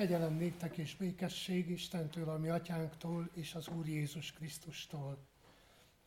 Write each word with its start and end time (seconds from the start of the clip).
Kegyelem 0.00 0.34
néktek 0.34 0.76
és 0.76 0.96
békesség 0.96 1.70
Istentől, 1.70 2.28
a 2.28 2.38
mi 2.38 2.48
atyánktól 2.48 3.30
és 3.34 3.54
az 3.54 3.68
Úr 3.68 3.88
Jézus 3.88 4.32
Krisztustól. 4.32 5.18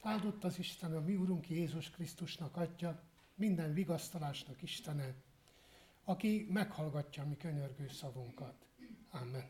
Áldott 0.02 0.44
az 0.44 0.60
Isten, 0.60 0.96
a 0.96 1.00
mi 1.00 1.16
Úrunk 1.16 1.50
Jézus 1.50 1.90
Krisztusnak 1.90 2.58
adja, 2.58 3.04
minden 3.36 3.74
vigasztalásnak 3.74 4.62
Istene, 4.62 5.14
aki 6.04 6.48
meghallgatja 6.50 7.26
mi 7.26 7.38
könyörgő 7.38 7.88
szavunkat. 7.88 8.66
Amen. 9.12 9.50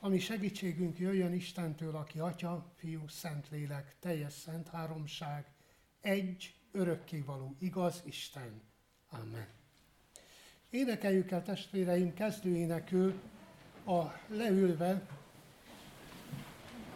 Ami 0.00 0.18
segítségünk 0.18 0.98
jöjjön 0.98 1.32
Istentől, 1.32 1.96
aki 1.96 2.18
Atya, 2.18 2.72
Fiú, 2.74 3.08
Szentlélek, 3.08 3.96
teljes 3.98 4.32
szent 4.32 4.68
háromság, 4.68 5.52
egy, 6.00 6.54
örökkévaló, 6.72 7.56
igaz 7.58 8.02
Isten. 8.04 8.62
Amen. 9.08 9.63
Énekeljük 10.74 11.30
el 11.30 11.42
testvéreim 11.42 12.14
kezdőénekül 12.14 13.20
a 13.86 14.02
leülve 14.28 15.02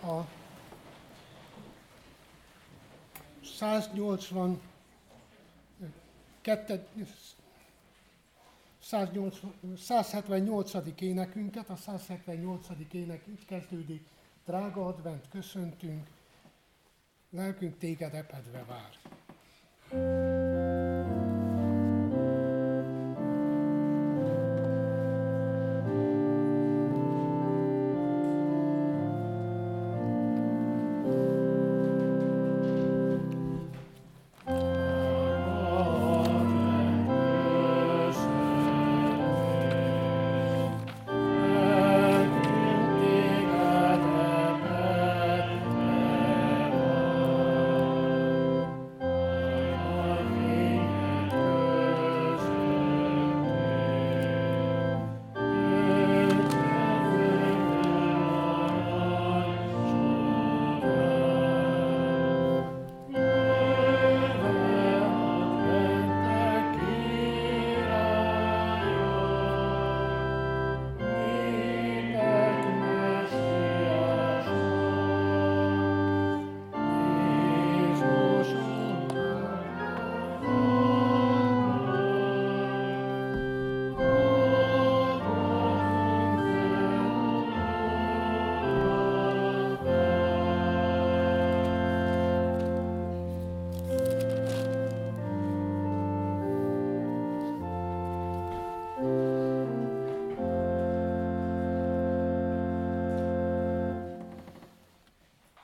a 0.03 0.21
180 3.45 4.61
178. 9.77 11.01
énekünket, 11.01 11.69
a 11.69 11.77
178. 11.77 12.67
ének 12.93 13.27
így 13.27 13.45
kezdődik, 13.45 14.07
drága 14.47 14.87
advent, 14.87 15.29
köszöntünk, 15.29 16.07
lelkünk 17.31 17.79
téged 17.79 18.15
epedve 18.15 18.65
vár. 18.65 20.28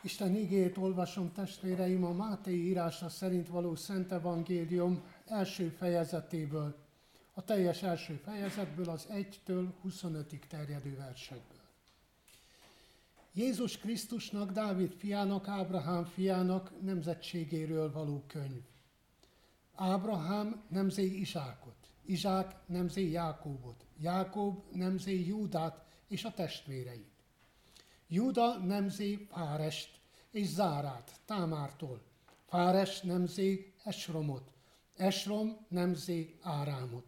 Isten 0.04 0.34
igét 0.34 0.76
olvasom 0.76 1.32
testvéreim 1.32 2.04
a 2.04 2.12
Máté 2.12 2.52
írása 2.52 3.08
szerint 3.08 3.48
való 3.48 3.74
Szent 3.74 4.12
Evangélium 4.12 5.02
első 5.26 5.68
fejezetéből, 5.68 6.76
a 7.34 7.44
teljes 7.44 7.82
első 7.82 8.14
fejezetből 8.14 8.88
az 8.88 9.06
1-től 9.10 9.66
25-ig 9.88 10.46
terjedő 10.48 10.96
versekből. 10.96 11.62
Jézus 13.32 13.78
Krisztusnak, 13.78 14.50
Dávid 14.50 14.92
fiának, 14.92 15.48
Ábrahám 15.48 16.04
fiának 16.04 16.72
nemzetségéről 16.80 17.92
való 17.92 18.24
könyv. 18.26 18.62
Ábrahám 19.74 20.62
nemzé 20.68 21.04
Izsákot, 21.04 21.92
Izsák 22.04 22.54
nemzé 22.66 23.10
Jákóbot, 23.10 23.84
Jákob 24.00 24.62
nemzé 24.72 25.26
Júdát 25.26 25.84
és 26.08 26.24
a 26.24 26.32
testvéreit. 26.32 27.13
Júda 28.08 28.58
nemzé 28.58 29.26
Fárest, 29.30 30.00
és 30.30 30.46
Zárát, 30.46 31.20
Támártól. 31.24 32.00
Fáres 32.46 33.00
nemzé 33.00 33.72
Esromot, 33.84 34.52
Esrom 34.96 35.56
nemzé 35.68 36.38
Árámot. 36.42 37.04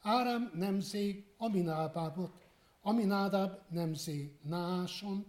Árám 0.00 0.50
nemzé 0.54 1.24
Aminábábot, 1.36 2.46
Aminádáb 2.82 3.58
nemzé 3.68 4.38
Násont, 4.42 5.26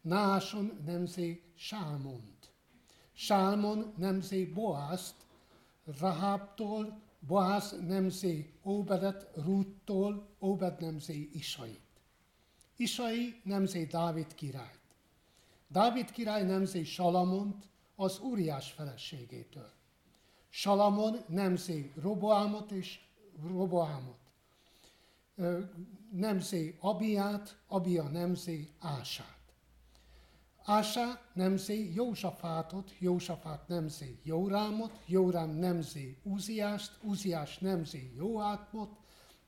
Náson 0.00 0.80
nemzé 0.84 1.42
Sámont. 1.54 2.52
Sálmon 3.12 3.94
nemzé 3.96 4.44
Boázt, 4.44 5.26
Rahábtól, 6.00 7.00
Boáz 7.26 7.76
nemzé 7.86 8.54
Óbedet, 8.64 9.30
Rúttól, 9.34 10.28
Óbed 10.40 10.80
nemzé 10.80 11.28
Isait. 11.32 11.83
Isai 12.76 13.40
nemzé 13.44 13.84
Dávid 13.84 14.34
királyt. 14.34 14.78
Dávid 15.68 16.10
király 16.10 16.44
nemzé 16.44 16.82
Salamont 16.82 17.68
az 17.96 18.20
Úriás 18.20 18.72
feleségétől. 18.72 19.70
Salamon 20.50 21.24
nemzé 21.28 21.92
Roboámot 21.96 22.70
és 22.70 23.00
Roboámot. 23.46 24.18
Nemzé 26.10 26.76
Abiát, 26.80 27.56
Abia 27.66 28.02
nemzé 28.02 28.68
Ását. 28.78 29.38
Ásá 30.64 31.20
nemzé 31.32 31.92
Józsafátot, 31.92 32.92
Józsafát 32.98 33.68
nemzé 33.68 34.18
Jórámot, 34.22 34.92
Jórám 35.06 35.50
nemzé 35.50 36.16
Uziást, 36.22 36.98
Uziás 37.02 37.58
nemzé 37.58 38.12
Jóátmot, 38.16 38.90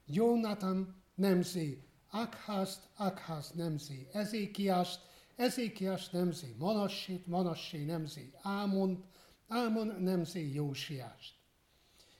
Jónatan 0.06 0.94
nemzé 1.14 1.85
Akházt, 2.16 2.88
Akház 2.96 3.50
nemzé 3.50 4.08
Ezékiást, 4.12 5.00
Ezékiás 5.36 6.08
nemzi 6.10 6.54
Manassét, 6.58 7.26
Manassé 7.26 7.84
nemzi 7.84 8.32
Ámont, 8.42 9.04
Ámon 9.48 9.86
nemzi 9.86 10.54
Jósiást. 10.54 11.34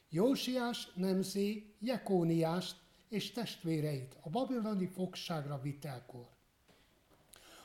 Jósiás 0.09 0.93
nemzi 0.95 1.75
Jekóniást 1.81 2.77
és 3.09 3.31
testvéreit 3.31 4.17
a 4.21 4.29
babiloni 4.29 4.87
fogságra 4.87 5.61
vitelkor. 5.61 6.29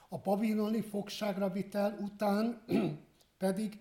A 0.09 0.17
babiloni 0.17 0.81
fogságra 0.81 1.49
vitel 1.49 1.97
után 1.99 2.63
pedig 3.37 3.79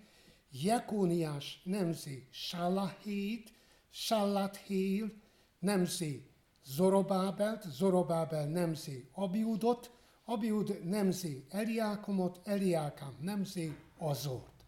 Jekóniás 0.49 1.61
nemzi 1.63 2.27
Sallahét, 2.31 3.53
Sallathél 3.89 5.11
nemzi 5.59 6.30
Zorobábelt, 6.65 7.63
Zorobábel 7.71 8.45
nemzi 8.45 9.09
Abiudot, 9.13 9.91
Abiud 10.25 10.79
nemzi 10.83 11.45
Eliákomot, 11.49 12.39
Eliákám 12.43 13.17
nemzi 13.19 13.77
Azort. 13.97 14.65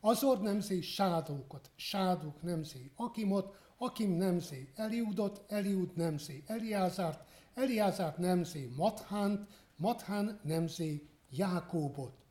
Azor 0.00 0.40
nemzi 0.40 0.80
Sádókot, 0.80 1.70
Sádok 1.76 2.42
nemzi 2.42 2.92
Akimot, 2.96 3.54
Akim 3.78 4.16
nemzi 4.16 4.68
Eliudot, 4.74 5.44
Eliud 5.48 5.96
nemzi 5.96 6.42
Eliázárt, 6.46 7.28
Eliázárt 7.54 8.18
nemzi 8.18 8.72
Mathánt, 8.76 9.48
Mathán 9.76 10.40
nemzi 10.42 11.08
Jákóbot. 11.30 12.24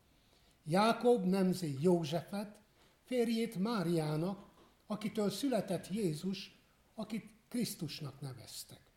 Jákob 0.64 1.24
nemzi 1.24 1.76
Józsefet, 1.80 2.58
férjét 3.04 3.56
Máriának, 3.56 4.46
akitől 4.86 5.30
született 5.30 5.88
Jézus, 5.90 6.60
akit 6.94 7.24
Krisztusnak 7.48 8.20
neveztek. 8.20 8.87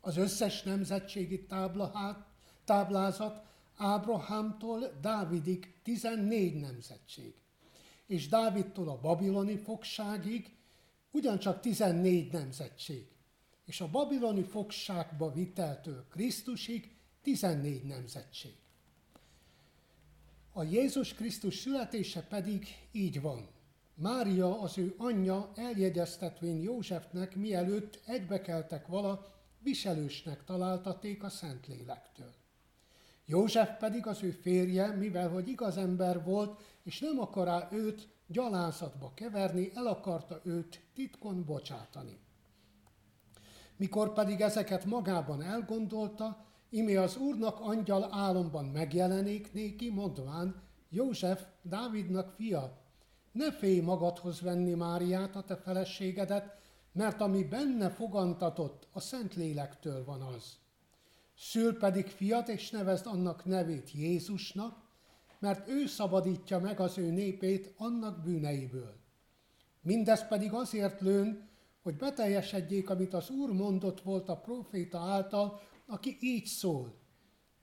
Az 0.00 0.16
összes 0.16 0.62
nemzetségi 0.62 1.46
tábla 1.46 1.90
hát 1.94 2.26
táblázat 2.64 3.44
Ábrahámtól 3.76 4.98
Dávidig 5.00 5.74
14 5.82 6.60
nemzetség, 6.60 7.34
és 8.06 8.28
Dávidtól 8.28 8.88
a 8.88 9.00
babiloni 9.00 9.56
fogságig 9.56 10.56
ugyancsak 11.10 11.60
14 11.60 12.32
nemzetség. 12.32 13.08
és 13.64 13.80
a 13.80 13.88
babiloni 13.90 14.42
fogságba 14.42 15.32
viteltől 15.32 16.06
Krisztusig 16.08 16.96
14 17.22 17.84
nemzetség. 17.84 18.54
A 20.52 20.62
Jézus 20.62 21.14
Krisztus 21.14 21.56
születése 21.56 22.22
pedig 22.22 22.66
így 22.92 23.20
van. 23.20 23.48
Mária, 23.94 24.60
az 24.60 24.78
ő 24.78 24.94
anyja 24.98 25.52
eljegyeztetvén 25.54 26.60
Józsefnek, 26.60 27.36
mielőtt 27.36 28.00
egybekeltek 28.06 28.86
vala, 28.86 29.39
viselősnek 29.62 30.44
találtaték 30.44 31.22
a 31.22 31.28
Szentlélektől. 31.28 32.34
József 33.24 33.78
pedig 33.78 34.06
az 34.06 34.22
ő 34.22 34.30
férje, 34.30 34.86
mivel 34.96 35.28
hogy 35.28 35.48
igaz 35.48 35.76
ember 35.76 36.24
volt, 36.24 36.60
és 36.82 37.00
nem 37.00 37.20
akará 37.20 37.68
őt 37.72 38.08
gyalázatba 38.26 39.12
keverni, 39.14 39.70
el 39.74 39.86
akarta 39.86 40.40
őt 40.44 40.80
titkon 40.94 41.44
bocsátani. 41.44 42.18
Mikor 43.76 44.12
pedig 44.12 44.40
ezeket 44.40 44.84
magában 44.84 45.42
elgondolta, 45.42 46.44
imé 46.68 46.96
az 46.96 47.16
Úrnak 47.16 47.60
angyal 47.60 48.08
álomban 48.10 48.64
megjelenék 48.64 49.52
néki, 49.52 49.90
mondván, 49.90 50.62
József, 50.88 51.46
Dávidnak 51.62 52.30
fia, 52.30 52.78
ne 53.32 53.52
félj 53.52 53.80
magadhoz 53.80 54.40
venni 54.40 54.74
Máriát, 54.74 55.36
a 55.36 55.42
te 55.42 55.56
feleségedet, 55.56 56.59
mert 56.92 57.20
ami 57.20 57.44
benne 57.44 57.90
fogantatott, 57.90 58.88
a 58.92 59.00
Szentlélektől 59.00 60.04
van 60.04 60.22
az. 60.22 60.58
Szül 61.36 61.78
pedig 61.78 62.06
fiat, 62.06 62.48
és 62.48 62.70
nevezd 62.70 63.06
annak 63.06 63.44
nevét 63.44 63.92
Jézusnak, 63.92 64.88
mert 65.38 65.68
ő 65.68 65.86
szabadítja 65.86 66.58
meg 66.58 66.80
az 66.80 66.98
ő 66.98 67.10
népét 67.10 67.74
annak 67.76 68.22
bűneiből. 68.22 68.94
Mindez 69.82 70.28
pedig 70.28 70.52
azért 70.52 71.00
lőn, 71.00 71.48
hogy 71.82 71.96
beteljesedjék, 71.96 72.90
amit 72.90 73.14
az 73.14 73.30
Úr 73.30 73.52
mondott 73.52 74.00
volt 74.00 74.28
a 74.28 74.40
proféta 74.40 74.98
által, 74.98 75.60
aki 75.86 76.16
így 76.20 76.46
szól. 76.46 76.94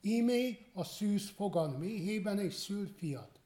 Ímé 0.01 0.57
a 0.73 0.83
szűz 0.83 1.29
fogan 1.29 1.69
méhében 1.69 2.39
és 2.39 2.53
szül 2.53 2.87
fiat. 2.87 3.39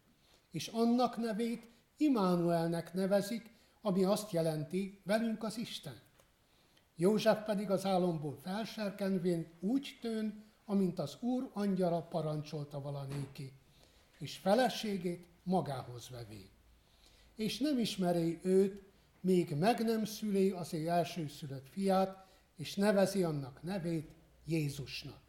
És 0.51 0.67
annak 0.67 1.17
nevét 1.17 1.69
Imánuelnek 1.97 2.93
nevezik, 2.93 3.49
ami 3.81 4.03
azt 4.03 4.31
jelenti, 4.31 5.01
velünk 5.03 5.43
az 5.43 5.57
Isten. 5.57 5.99
József 6.95 7.45
pedig 7.45 7.69
az 7.69 7.85
álomból 7.85 8.37
felserkenvén 8.41 9.47
úgy 9.59 9.97
tőn, 10.01 10.43
amint 10.65 10.99
az 10.99 11.17
Úr 11.19 11.49
angyala 11.53 12.01
parancsolta 12.01 12.81
valanéki, 12.81 13.53
és 14.19 14.37
feleségét 14.37 15.27
magához 15.43 16.09
vevé. 16.09 16.49
És 17.35 17.59
nem 17.59 17.79
ismeri 17.79 18.39
őt, 18.43 18.83
még 19.19 19.55
meg 19.55 19.83
nem 19.83 20.05
szülé 20.05 20.49
az 20.49 20.73
ő 20.73 20.87
elsőszülött 20.87 21.69
fiát, 21.69 22.25
és 22.55 22.75
nevezi 22.75 23.23
annak 23.23 23.61
nevét 23.63 24.11
Jézusnak. 24.45 25.21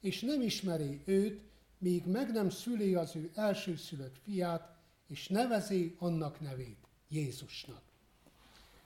És 0.00 0.20
nem 0.20 0.40
ismeri 0.40 1.02
őt, 1.04 1.40
míg 1.78 2.06
meg 2.06 2.32
nem 2.32 2.50
szülé 2.50 2.94
az 2.94 3.16
ő 3.16 3.30
elsőszülött 3.34 4.18
fiát, 4.18 4.76
és 5.06 5.28
nevezi 5.28 5.96
annak 5.98 6.40
nevét 6.40 6.85
Jézusnak. 7.08 7.82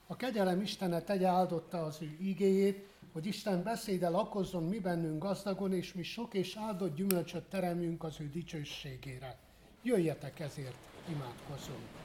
A 0.06 0.16
kegyelem 0.16 0.60
Istene 0.60 1.02
tegye 1.02 1.26
áldotta 1.26 1.84
az 1.84 1.98
ő 2.00 2.16
igéjét, 2.20 2.88
hogy 3.12 3.26
Isten 3.26 3.62
beszéde 3.62 4.08
lakozzon 4.08 4.64
mi 4.64 4.78
bennünk 4.78 5.22
gazdagon, 5.22 5.72
és 5.72 5.92
mi 5.92 6.02
sok 6.02 6.34
és 6.34 6.56
áldott 6.56 6.96
gyümölcsöt 6.96 7.48
teremjünk 7.48 8.02
az 8.02 8.20
ő 8.20 8.28
dicsőségére. 8.28 9.38
Jöjjetek 9.82 10.40
ezért, 10.40 10.76
imádkozunk! 11.08 12.00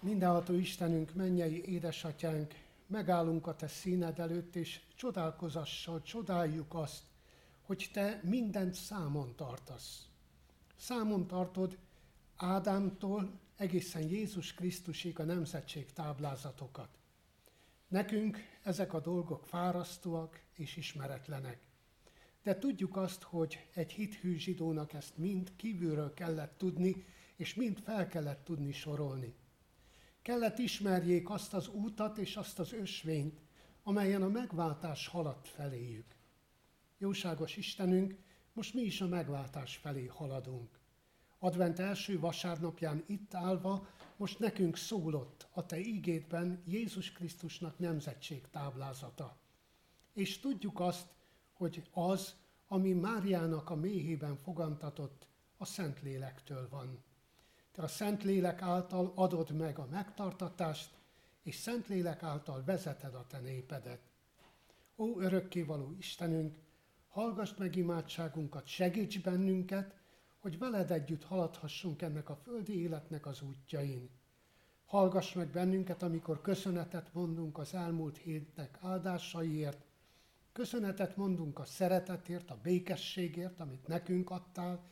Mindenható 0.00 0.54
Istenünk, 0.54 1.14
mennyei 1.14 1.64
édesatyánk, 1.64 2.54
megállunk 2.86 3.46
a 3.46 3.56
Te 3.56 3.68
színed 3.68 4.18
előtt, 4.18 4.56
és 4.56 4.80
csodálkozással 4.94 6.02
csodáljuk 6.02 6.74
azt, 6.74 7.02
hogy 7.66 7.90
Te 7.92 8.20
mindent 8.22 8.74
számon 8.74 9.34
tartasz. 9.36 10.08
Számon 10.76 11.26
tartod 11.26 11.76
Ádámtól 12.36 13.40
egészen 13.56 14.02
Jézus 14.02 14.54
Krisztusig 14.54 15.18
a 15.18 15.24
nemzetség 15.24 15.92
táblázatokat. 15.92 16.98
Nekünk 17.88 18.38
ezek 18.62 18.92
a 18.92 19.00
dolgok 19.00 19.46
fárasztóak 19.46 20.40
és 20.52 20.76
ismeretlenek. 20.76 21.58
De 22.42 22.58
tudjuk 22.58 22.96
azt, 22.96 23.22
hogy 23.22 23.66
egy 23.74 23.92
hithű 23.92 24.36
zsidónak 24.36 24.92
ezt 24.92 25.16
mind 25.16 25.56
kívülről 25.56 26.14
kellett 26.14 26.58
tudni, 26.58 27.04
és 27.36 27.54
mind 27.54 27.78
fel 27.78 28.06
kellett 28.06 28.44
tudni 28.44 28.72
sorolni. 28.72 29.34
Kellett 30.22 30.58
ismerjék 30.58 31.30
azt 31.30 31.54
az 31.54 31.68
útat 31.68 32.18
és 32.18 32.36
azt 32.36 32.58
az 32.58 32.72
ösvényt, 32.72 33.40
amelyen 33.82 34.22
a 34.22 34.28
megváltás 34.28 35.06
haladt 35.06 35.48
feléjük. 35.48 36.16
Jóságos 36.98 37.56
Istenünk, 37.56 38.14
most 38.52 38.74
mi 38.74 38.82
is 38.82 39.00
a 39.00 39.06
megváltás 39.06 39.76
felé 39.76 40.06
haladunk. 40.06 40.82
Advent 41.44 41.78
első 41.78 42.18
vasárnapján 42.18 43.04
itt 43.06 43.34
állva, 43.34 43.86
most 44.16 44.38
nekünk 44.38 44.76
szólott 44.76 45.48
a 45.52 45.66
Te 45.66 45.78
ígédben 45.78 46.62
Jézus 46.66 47.12
Krisztusnak 47.12 47.78
nemzetség 47.78 48.48
táblázata. 48.50 49.36
És 50.12 50.38
tudjuk 50.38 50.80
azt, 50.80 51.06
hogy 51.52 51.88
az, 51.92 52.34
ami 52.68 52.92
Máriának 52.92 53.70
a 53.70 53.74
méhében 53.74 54.36
fogantatott, 54.36 55.26
a 55.56 55.64
Szentlélektől 55.64 56.68
van. 56.68 57.02
Te 57.72 57.82
a 57.82 57.88
Szentlélek 57.88 58.62
által 58.62 59.12
adod 59.14 59.50
meg 59.50 59.78
a 59.78 59.88
megtartatást, 59.90 60.90
és 61.42 61.54
Szentlélek 61.54 62.22
által 62.22 62.62
vezeted 62.64 63.14
a 63.14 63.26
te 63.26 63.38
népedet. 63.38 64.00
Ó, 64.96 65.20
örökkévaló 65.20 65.94
Istenünk, 65.98 66.58
hallgass 67.08 67.54
meg 67.58 67.76
imádságunkat, 67.76 68.66
segíts 68.66 69.22
bennünket, 69.22 70.02
hogy 70.44 70.58
veled 70.58 70.90
együtt 70.90 71.24
haladhassunk 71.24 72.02
ennek 72.02 72.28
a 72.28 72.36
földi 72.36 72.80
életnek 72.80 73.26
az 73.26 73.42
útjain. 73.42 74.10
Hallgass 74.84 75.32
meg 75.32 75.48
bennünket, 75.48 76.02
amikor 76.02 76.40
köszönetet 76.40 77.14
mondunk 77.14 77.58
az 77.58 77.74
elmúlt 77.74 78.16
hétnek 78.16 78.78
áldásaiért, 78.80 79.84
köszönetet 80.52 81.16
mondunk 81.16 81.58
a 81.58 81.64
szeretetért, 81.64 82.50
a 82.50 82.58
békességért, 82.62 83.60
amit 83.60 83.86
nekünk 83.86 84.30
adtál, 84.30 84.82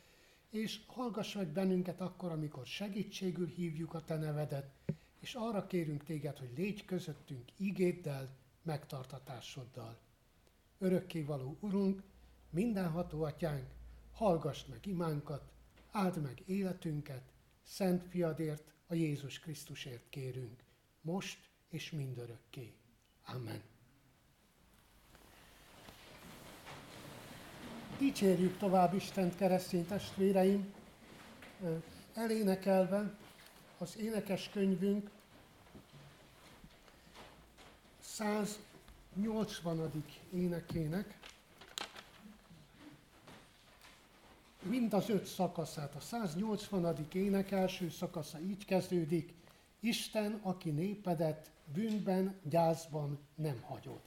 és 0.51 0.81
hallgass 0.87 1.35
meg 1.35 1.49
bennünket 1.49 2.01
akkor, 2.01 2.31
amikor 2.31 2.67
segítségül 2.67 3.47
hívjuk 3.47 3.95
a 3.95 4.05
Te 4.05 4.17
nevedet, 4.17 4.71
és 5.21 5.35
arra 5.35 5.67
kérünk 5.67 6.03
Téged, 6.03 6.39
hogy 6.39 6.53
légy 6.57 6.85
közöttünk 6.85 7.51
ígéddel, 7.57 8.37
megtartatásoddal. 8.63 9.99
Örökkévaló 10.79 11.57
Urunk, 11.61 12.03
mindenható 12.51 13.23
Atyánk, 13.23 13.81
hallgass 14.13 14.65
meg 14.65 14.87
imánkat, 14.87 15.53
áld 15.91 16.23
meg 16.23 16.43
életünket, 16.47 17.33
Szent 17.63 18.05
Fiadért, 18.09 18.73
a 18.87 18.95
Jézus 18.95 19.39
Krisztusért 19.39 20.09
kérünk, 20.09 20.65
most 21.01 21.39
és 21.69 21.91
mindörökké. 21.91 22.75
Amen. 23.25 23.63
Dicsérjük 27.99 28.59
tovább 28.59 28.95
Istent 28.95 29.37
keresztény 29.37 29.87
testvéreim, 29.87 30.75
elénekelve 32.15 33.17
az 33.79 33.97
énekes 33.97 34.49
könyvünk 34.49 35.11
180. 38.01 40.05
énekének 40.33 41.19
mind 44.63 44.93
az 44.93 45.09
öt 45.09 45.25
szakaszát. 45.25 45.95
A 45.95 46.01
180. 46.01 46.97
ének 47.13 47.51
első 47.51 47.91
szakasza 47.91 48.39
így 48.41 48.65
kezdődik, 48.65 49.35
Isten, 49.81 50.41
aki 50.43 50.71
népedet 50.71 51.51
bűnben, 51.75 52.39
gyászban 52.43 53.19
nem 53.35 53.63
hagyod. 53.63 54.01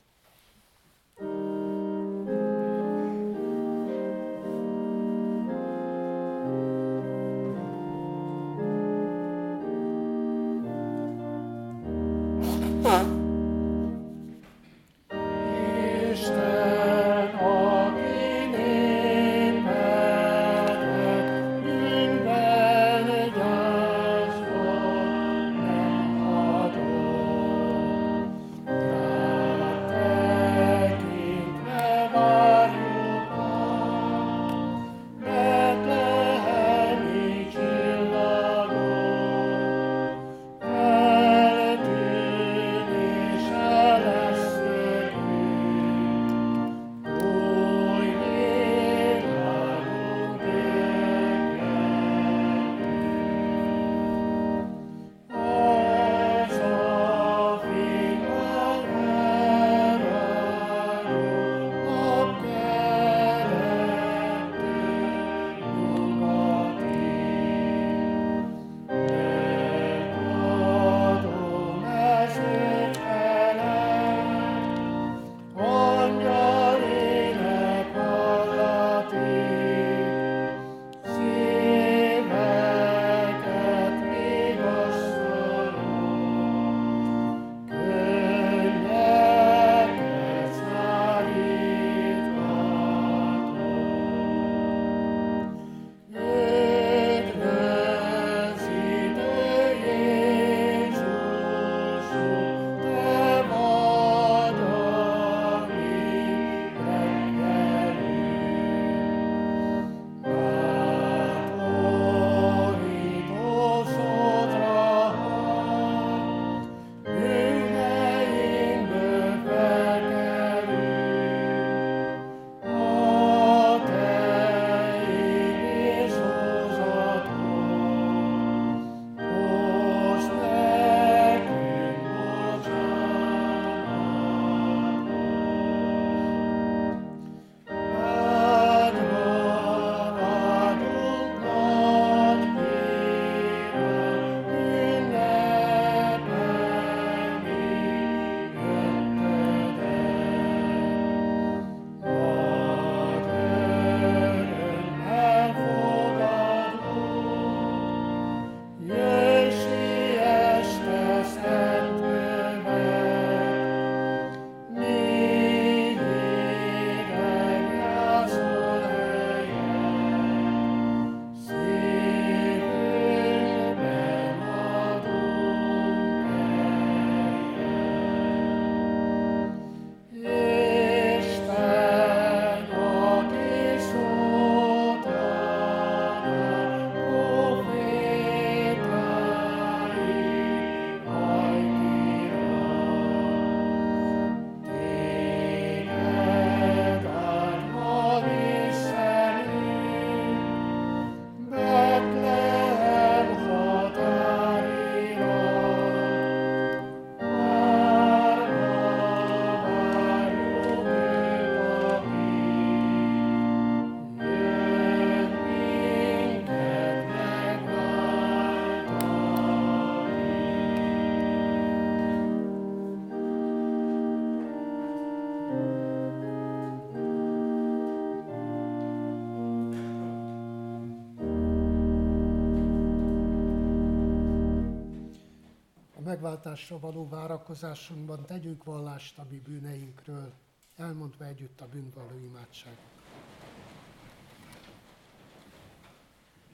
Megváltásra 236.15 236.79
való 236.79 237.10
várakozásunkban 237.10 238.25
tegyünk 238.25 238.63
vallást 238.63 239.17
a 239.17 239.25
mi 239.29 239.38
bűneinkről, 239.38 240.34
elmondva 240.75 241.25
együtt 241.25 241.62
a 241.62 241.67
bűnvaló 241.67 242.19
imádságot. 242.24 242.79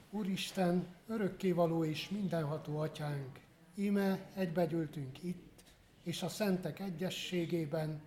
Úristen, 0.10 0.88
örökkévaló 1.08 1.84
és 1.84 2.10
mindenható 2.10 2.77
atyánk, 2.77 3.39
íme 3.75 4.30
egybegyűltünk 4.34 5.24
itt, 5.24 5.63
és 6.03 6.24
a 6.24 6.30
szentek 6.30 6.80
egyességében, 6.80 8.01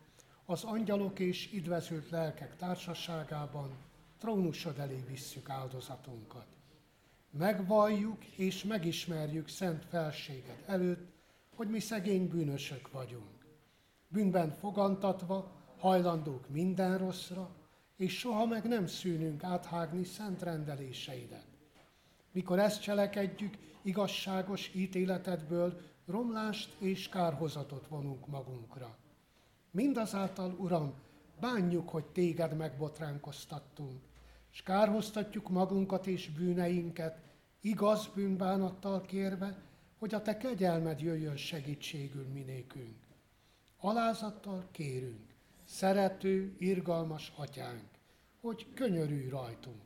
az 0.44 0.64
angyalok 0.64 1.18
és 1.18 1.52
idvezült 1.52 2.10
lelkek 2.10 2.56
társaságában 2.56 3.70
trónusod 4.18 4.78
elé 4.78 5.04
visszük 5.08 5.48
áldozatunkat. 5.48 6.46
Megvalljuk 7.30 8.24
és 8.24 8.64
megismerjük 8.64 9.48
szent 9.48 9.84
felséged 9.84 10.62
előtt, 10.66 11.13
hogy 11.54 11.68
mi 11.68 11.80
szegény 11.80 12.28
bűnösök 12.28 12.90
vagyunk. 12.90 13.46
Bűnben 14.08 14.50
fogantatva, 14.50 15.50
hajlandók 15.78 16.48
minden 16.48 16.98
rosszra, 16.98 17.50
és 17.96 18.18
soha 18.18 18.46
meg 18.46 18.68
nem 18.68 18.86
szűnünk 18.86 19.44
áthágni 19.44 20.04
szent 20.04 20.42
rendeléseidet. 20.42 21.46
Mikor 22.32 22.58
ezt 22.58 22.82
cselekedjük, 22.82 23.56
igazságos 23.82 24.74
ítéletedből 24.74 25.80
romlást 26.06 26.74
és 26.78 27.08
kárhozatot 27.08 27.86
vonunk 27.86 28.26
magunkra. 28.26 28.96
Mindazáltal, 29.70 30.54
Uram, 30.58 30.94
bánjuk, 31.40 31.88
hogy 31.88 32.04
téged 32.04 32.56
megbotránkoztattunk, 32.56 34.02
és 34.52 34.62
kárhoztatjuk 34.62 35.48
magunkat 35.48 36.06
és 36.06 36.30
bűneinket, 36.30 37.18
igaz 37.60 38.10
bűnbánattal 38.14 39.00
kérve, 39.00 39.62
hogy 40.04 40.14
a 40.14 40.22
te 40.22 40.36
kegyelmed 40.36 41.00
jöjjön 41.00 41.36
segítségül 41.36 42.26
minékünk. 42.32 42.96
Alázattal 43.80 44.68
kérünk, 44.70 45.34
szerető, 45.64 46.56
irgalmas 46.58 47.32
atyánk, 47.36 47.88
hogy 48.40 48.66
könyörülj 48.74 49.28
rajtunk. 49.28 49.82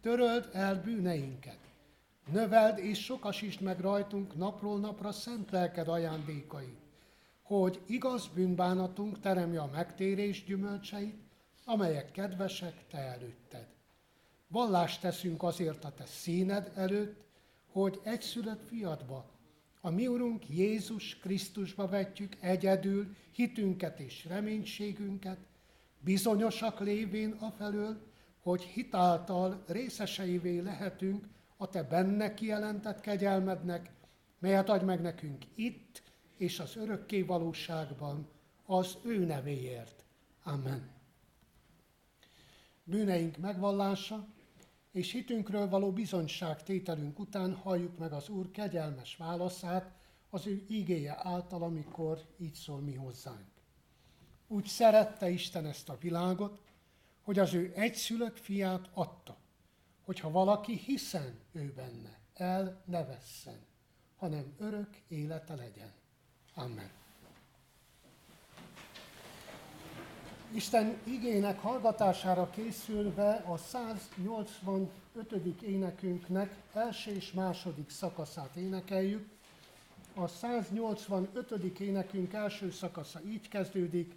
Töröld 0.00 0.48
el 0.52 0.82
bűneinket, 0.82 1.58
növeld 2.32 2.78
és 2.78 3.04
sokasítsd 3.04 3.60
meg 3.60 3.80
rajtunk 3.80 4.36
napról 4.36 4.78
napra 4.78 5.12
szent 5.12 5.50
lelked 5.50 5.88
ajándékait, 5.88 6.80
hogy 7.42 7.80
igaz 7.86 8.28
bűnbánatunk 8.34 9.20
teremje 9.20 9.60
a 9.60 9.70
megtérés 9.72 10.44
gyümölcseit, 10.44 11.20
amelyek 11.64 12.10
kedvesek 12.10 12.86
te 12.90 12.98
előtted. 12.98 13.66
Vallást 14.48 15.00
teszünk 15.00 15.42
azért 15.42 15.84
a 15.84 15.92
te 15.92 16.04
színed 16.06 16.72
előtt, 16.74 17.24
hogy 17.72 18.00
egyszülött 18.02 18.66
fiadba, 18.68 19.34
a 19.86 19.90
mi 19.90 20.06
Urunk 20.06 20.48
Jézus 20.48 21.18
Krisztusba 21.18 21.88
vetjük 21.88 22.36
egyedül 22.40 23.14
hitünket 23.32 24.00
és 24.00 24.24
reménységünket, 24.24 25.38
bizonyosak 25.98 26.80
lévén 26.80 27.32
afelől, 27.32 28.00
hogy 28.40 28.62
hitáltal 28.62 29.64
részeseivé 29.66 30.58
lehetünk 30.58 31.28
a 31.56 31.68
Te 31.68 31.82
benne 31.82 32.34
kijelentett 32.34 33.00
kegyelmednek, 33.00 33.90
melyet 34.38 34.68
adj 34.68 34.84
meg 34.84 35.00
nekünk 35.00 35.44
itt 35.54 36.02
és 36.36 36.58
az 36.58 36.76
örökké 36.76 37.22
valóságban 37.22 38.28
az 38.64 38.98
ő 39.04 39.24
nevéért. 39.24 40.04
Amen. 40.42 40.90
Bűneink 42.84 43.36
megvallása 43.36 44.26
és 44.96 45.12
hitünkről 45.12 45.68
való 45.68 45.92
bizonyság 45.92 46.62
tételünk 46.62 47.18
után 47.18 47.54
halljuk 47.54 47.98
meg 47.98 48.12
az 48.12 48.28
Úr 48.28 48.50
kegyelmes 48.50 49.16
válaszát 49.16 49.94
az 50.30 50.46
ő 50.46 50.64
ígéje 50.68 51.16
által, 51.18 51.62
amikor 51.62 52.26
így 52.38 52.54
szól 52.54 52.80
mi 52.80 52.94
hozzánk. 52.94 53.46
Úgy 54.46 54.66
szerette 54.66 55.28
Isten 55.28 55.66
ezt 55.66 55.88
a 55.88 55.98
világot, 56.00 56.60
hogy 57.22 57.38
az 57.38 57.54
ő 57.54 57.72
egyszülött 57.74 58.38
fiát 58.38 58.90
adta, 58.94 59.36
hogyha 60.04 60.30
valaki 60.30 60.76
hiszen 60.76 61.38
ő 61.52 61.72
benne, 61.76 62.18
el 62.34 62.82
ne 62.84 63.04
vesszen, 63.04 63.58
hanem 64.16 64.54
örök 64.58 64.96
élete 65.08 65.54
legyen. 65.54 65.92
Amen. 66.54 66.90
Isten 70.54 70.96
igének 71.04 71.60
hallgatására 71.60 72.50
készülve 72.50 73.44
a 73.46 73.56
185. 73.56 74.88
énekünknek 75.62 76.54
első 76.72 77.10
és 77.10 77.32
második 77.32 77.90
szakaszát 77.90 78.56
énekeljük. 78.56 79.28
A 80.14 80.26
185. 80.26 81.50
énekünk 81.78 82.32
első 82.32 82.70
szakasza 82.70 83.20
így 83.26 83.48
kezdődik, 83.48 84.14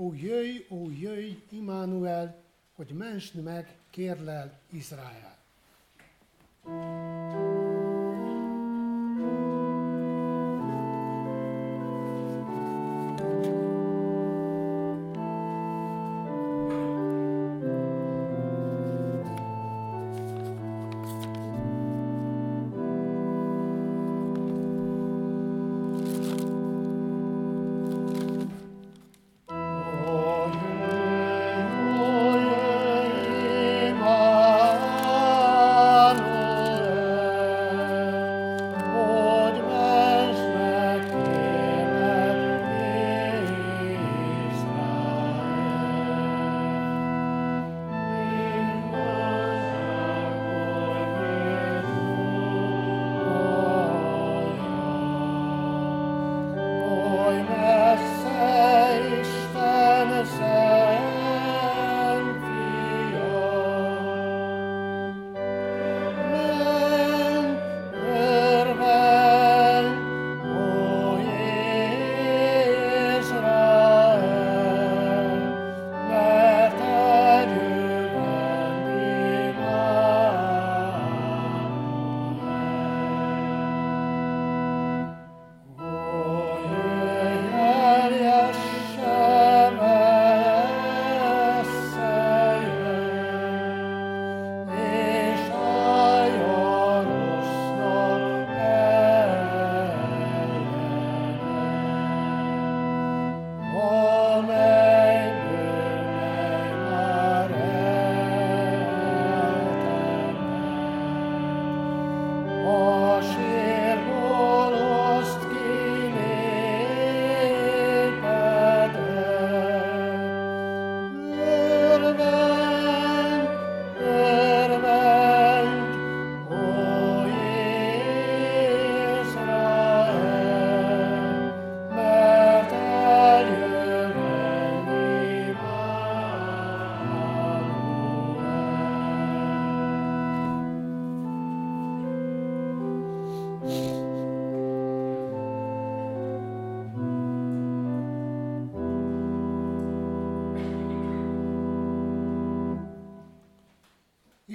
Ó 0.00 0.12
jöjj, 0.14 0.66
ó 0.68 0.90
jöjj, 0.90 1.42
Immanuel, 1.50 2.42
hogy 2.76 2.90
mensd 2.90 3.42
meg, 3.42 3.76
kérlel 3.90 4.58
Izrael. 4.70 5.36
thank 6.64 7.37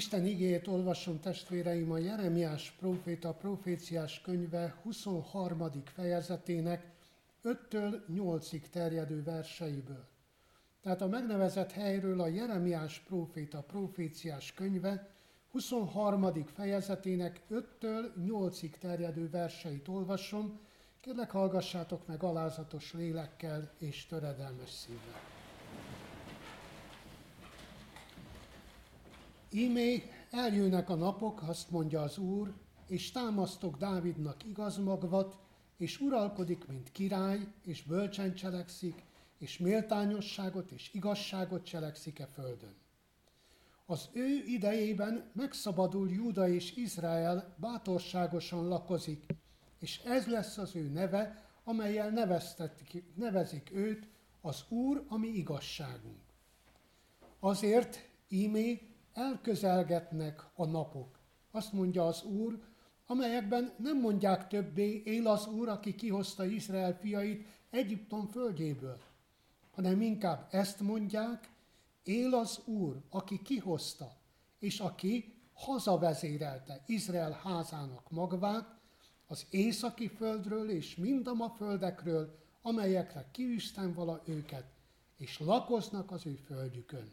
Isten 0.04 0.26
igéjét 0.26 0.68
olvasom 0.68 1.20
testvéreim 1.20 1.92
a 1.92 1.98
Jeremiás 1.98 2.72
próféta 2.72 3.34
proféciás 3.34 4.22
könyve 4.22 4.76
23. 4.82 5.72
fejezetének 5.84 6.92
5-től 7.44 8.02
8-ig 8.14 8.62
terjedő 8.70 9.24
verseiből. 9.24 10.08
Tehát 10.82 11.02
a 11.02 11.08
megnevezett 11.08 11.72
helyről 11.72 12.22
a 12.22 12.28
Jeremiás 12.28 13.00
próféta 13.00 13.62
proféciás 13.62 14.54
könyve 14.54 15.10
23. 15.52 16.46
fejezetének 16.46 17.42
5-től 17.52 18.06
8-ig 18.20 18.78
terjedő 18.80 19.30
verseit 19.30 19.88
olvasom, 19.88 20.60
kérlek 21.00 21.32
hallgassátok 21.32 22.08
meg 22.08 22.24
alázatos 22.24 22.94
lélekkel 22.94 23.72
és 23.78 24.06
töredelmes 24.06 24.70
szívvel. 24.70 25.33
Ímé 29.54 30.04
eljönnek 30.32 30.90
a 30.90 30.96
napok, 30.96 31.42
azt 31.48 31.70
mondja 31.70 32.02
az 32.02 32.18
Úr, 32.18 32.54
és 32.88 33.12
támasztok 33.12 33.78
Dávidnak 33.78 34.46
igaz 34.46 34.78
magvat, 34.78 35.38
és 35.78 36.00
uralkodik, 36.00 36.68
mint 36.68 36.92
király, 36.92 37.48
és 37.66 37.84
bölcsen 37.84 38.34
cselekszik, 38.34 39.04
és 39.38 39.58
méltányosságot 39.58 40.72
és 40.72 40.90
igazságot 40.94 41.66
cselekszik 41.66 42.20
e 42.20 42.26
földön. 42.26 42.76
Az 43.86 44.10
ő 44.14 44.44
idejében 44.46 45.30
megszabadul 45.34 46.10
Júda 46.10 46.48
és 46.48 46.76
Izrael 46.76 47.56
bátorságosan 47.58 48.68
lakozik, 48.68 49.26
és 49.80 50.02
ez 50.06 50.28
lesz 50.28 50.58
az 50.58 50.76
ő 50.76 50.90
neve, 50.90 51.46
amelyel 51.64 52.10
nevezik 53.16 53.72
őt, 53.74 54.08
az 54.42 54.64
Úr, 54.70 55.06
ami 55.08 55.28
igazságunk. 55.28 56.22
Azért 57.40 58.10
ímé 58.30 58.93
elközelgetnek 59.14 60.46
a 60.56 60.66
napok. 60.66 61.20
Azt 61.52 61.74
mondja 61.74 62.06
az 62.08 62.24
Úr, 62.24 62.60
amelyekben 63.06 63.74
nem 63.78 64.00
mondják 64.00 64.48
többé, 64.48 65.02
él 65.06 65.28
az 65.28 65.48
Úr, 65.48 65.70
aki 65.70 65.96
kihozta 65.96 66.46
Izrael 66.46 66.98
fiait 66.98 67.48
Egyiptom 67.70 68.28
földjéből, 68.28 68.98
hanem 69.72 70.02
inkább 70.02 70.48
ezt 70.52 70.80
mondják, 70.80 71.52
él 72.04 72.34
az 72.34 72.62
Úr, 72.66 73.02
aki 73.10 73.42
kihozta, 73.42 74.18
és 74.60 74.80
aki 74.80 75.34
hazavezérelte 75.54 76.84
Izrael 76.86 77.40
házának 77.44 78.10
magvát, 78.10 78.82
az 79.28 79.46
északi 79.50 80.08
földről 80.08 80.70
és 80.70 80.96
mindama 80.96 81.50
földekről, 81.50 82.40
amelyekre 82.62 83.30
kiüstem 83.32 83.94
vala 83.94 84.22
őket, 84.26 84.66
és 85.18 85.40
lakoznak 85.40 86.12
az 86.12 86.26
ő 86.26 86.36
földjükön 86.36 87.12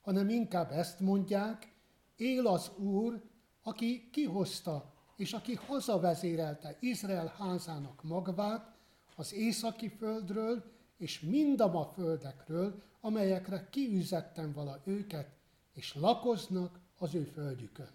hanem 0.00 0.28
inkább 0.28 0.70
ezt 0.70 1.00
mondják, 1.00 1.74
él 2.16 2.46
az 2.46 2.70
Úr, 2.76 3.22
aki 3.62 4.08
kihozta 4.12 4.94
és 5.20 5.32
aki 5.32 5.54
hazavezérelte 5.54 6.76
Izrael 6.80 7.34
házának 7.38 8.02
magvát 8.02 8.74
az 9.16 9.34
északi 9.34 9.88
földről 9.88 10.64
és 10.96 11.20
mindama 11.20 11.84
földekről, 11.84 12.82
amelyekre 13.00 13.68
kiüzettem 13.70 14.52
vala 14.52 14.80
őket, 14.84 15.28
és 15.74 15.94
lakoznak 15.94 16.80
az 16.98 17.14
ő 17.14 17.24
földjükön. 17.24 17.88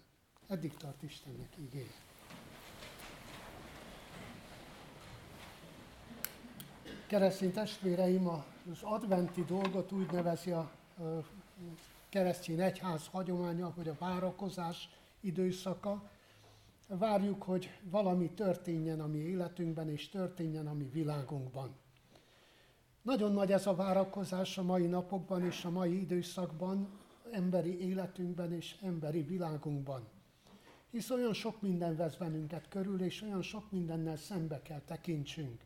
Eddig 0.48 0.76
tart 0.76 1.02
Istennek 1.02 1.56
igény. 1.58 1.90
Keresztény 7.06 7.52
testvéreim 7.52 8.28
az 8.28 8.82
adventi 8.82 9.44
dolgot 9.44 9.92
úgy 9.92 10.10
nevezi 10.10 10.50
a 10.50 10.70
keresztény 12.16 12.60
egyház 12.60 13.06
hagyománya, 13.06 13.72
hogy 13.74 13.88
a 13.88 13.96
várakozás 13.98 14.88
időszaka. 15.20 16.10
Várjuk, 16.88 17.42
hogy 17.42 17.70
valami 17.82 18.30
történjen 18.30 19.00
a 19.00 19.06
mi 19.06 19.18
életünkben, 19.18 19.88
és 19.88 20.08
történjen 20.08 20.66
a 20.66 20.72
mi 20.72 20.84
világunkban. 20.84 21.74
Nagyon 23.02 23.32
nagy 23.32 23.52
ez 23.52 23.66
a 23.66 23.74
várakozás 23.74 24.58
a 24.58 24.62
mai 24.62 24.86
napokban 24.86 25.44
és 25.44 25.64
a 25.64 25.70
mai 25.70 26.00
időszakban, 26.00 26.88
emberi 27.30 27.80
életünkben 27.80 28.52
és 28.52 28.76
emberi 28.82 29.22
világunkban. 29.22 30.08
Hisz 30.90 31.10
olyan 31.10 31.34
sok 31.34 31.62
minden 31.62 31.96
vesz 31.96 32.16
bennünket 32.16 32.68
körül, 32.68 33.02
és 33.02 33.22
olyan 33.22 33.42
sok 33.42 33.70
mindennel 33.70 34.16
szembe 34.16 34.62
kell 34.62 34.80
tekintsünk. 34.80 35.60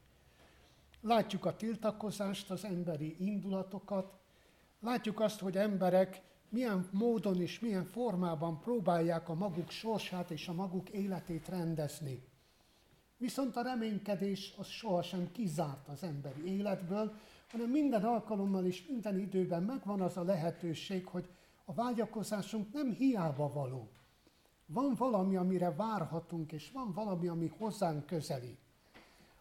Látjuk 1.01 1.45
a 1.45 1.57
tiltakozást, 1.57 2.51
az 2.51 2.65
emberi 2.65 3.17
indulatokat, 3.19 4.13
látjuk 4.81 5.21
azt, 5.21 5.41
hogy 5.41 5.57
emberek 5.57 6.29
milyen 6.51 6.89
módon 6.93 7.41
és 7.41 7.61
milyen 7.61 7.85
formában 7.85 8.61
próbálják 8.61 9.29
a 9.29 9.35
maguk 9.35 9.71
sorsát 9.71 10.31
és 10.31 10.49
a 10.49 10.53
maguk 10.53 10.89
életét 10.89 11.49
rendezni. 11.49 12.23
Viszont 13.17 13.57
a 13.57 13.63
reménykedés 13.63 14.55
az 14.59 14.67
sohasem 14.67 15.33
kizárt 15.33 15.89
az 15.89 16.03
emberi 16.03 16.47
életből, 16.47 17.13
hanem 17.51 17.71
minden 17.71 18.05
alkalommal 18.05 18.65
és 18.65 18.87
minden 18.87 19.19
időben 19.19 19.63
megvan 19.63 20.01
az 20.01 20.17
a 20.17 20.23
lehetőség, 20.23 21.07
hogy 21.07 21.29
a 21.65 21.73
vágyakozásunk 21.73 22.73
nem 22.73 22.93
hiába 22.93 23.53
való. 23.53 23.89
Van 24.67 24.95
valami, 24.99 25.37
amire 25.37 25.75
várhatunk, 25.75 26.53
és 26.53 26.71
van 26.71 26.93
valami, 26.93 27.29
ami 27.29 27.53
hozzánk 27.59 28.07
közeli. 28.07 28.59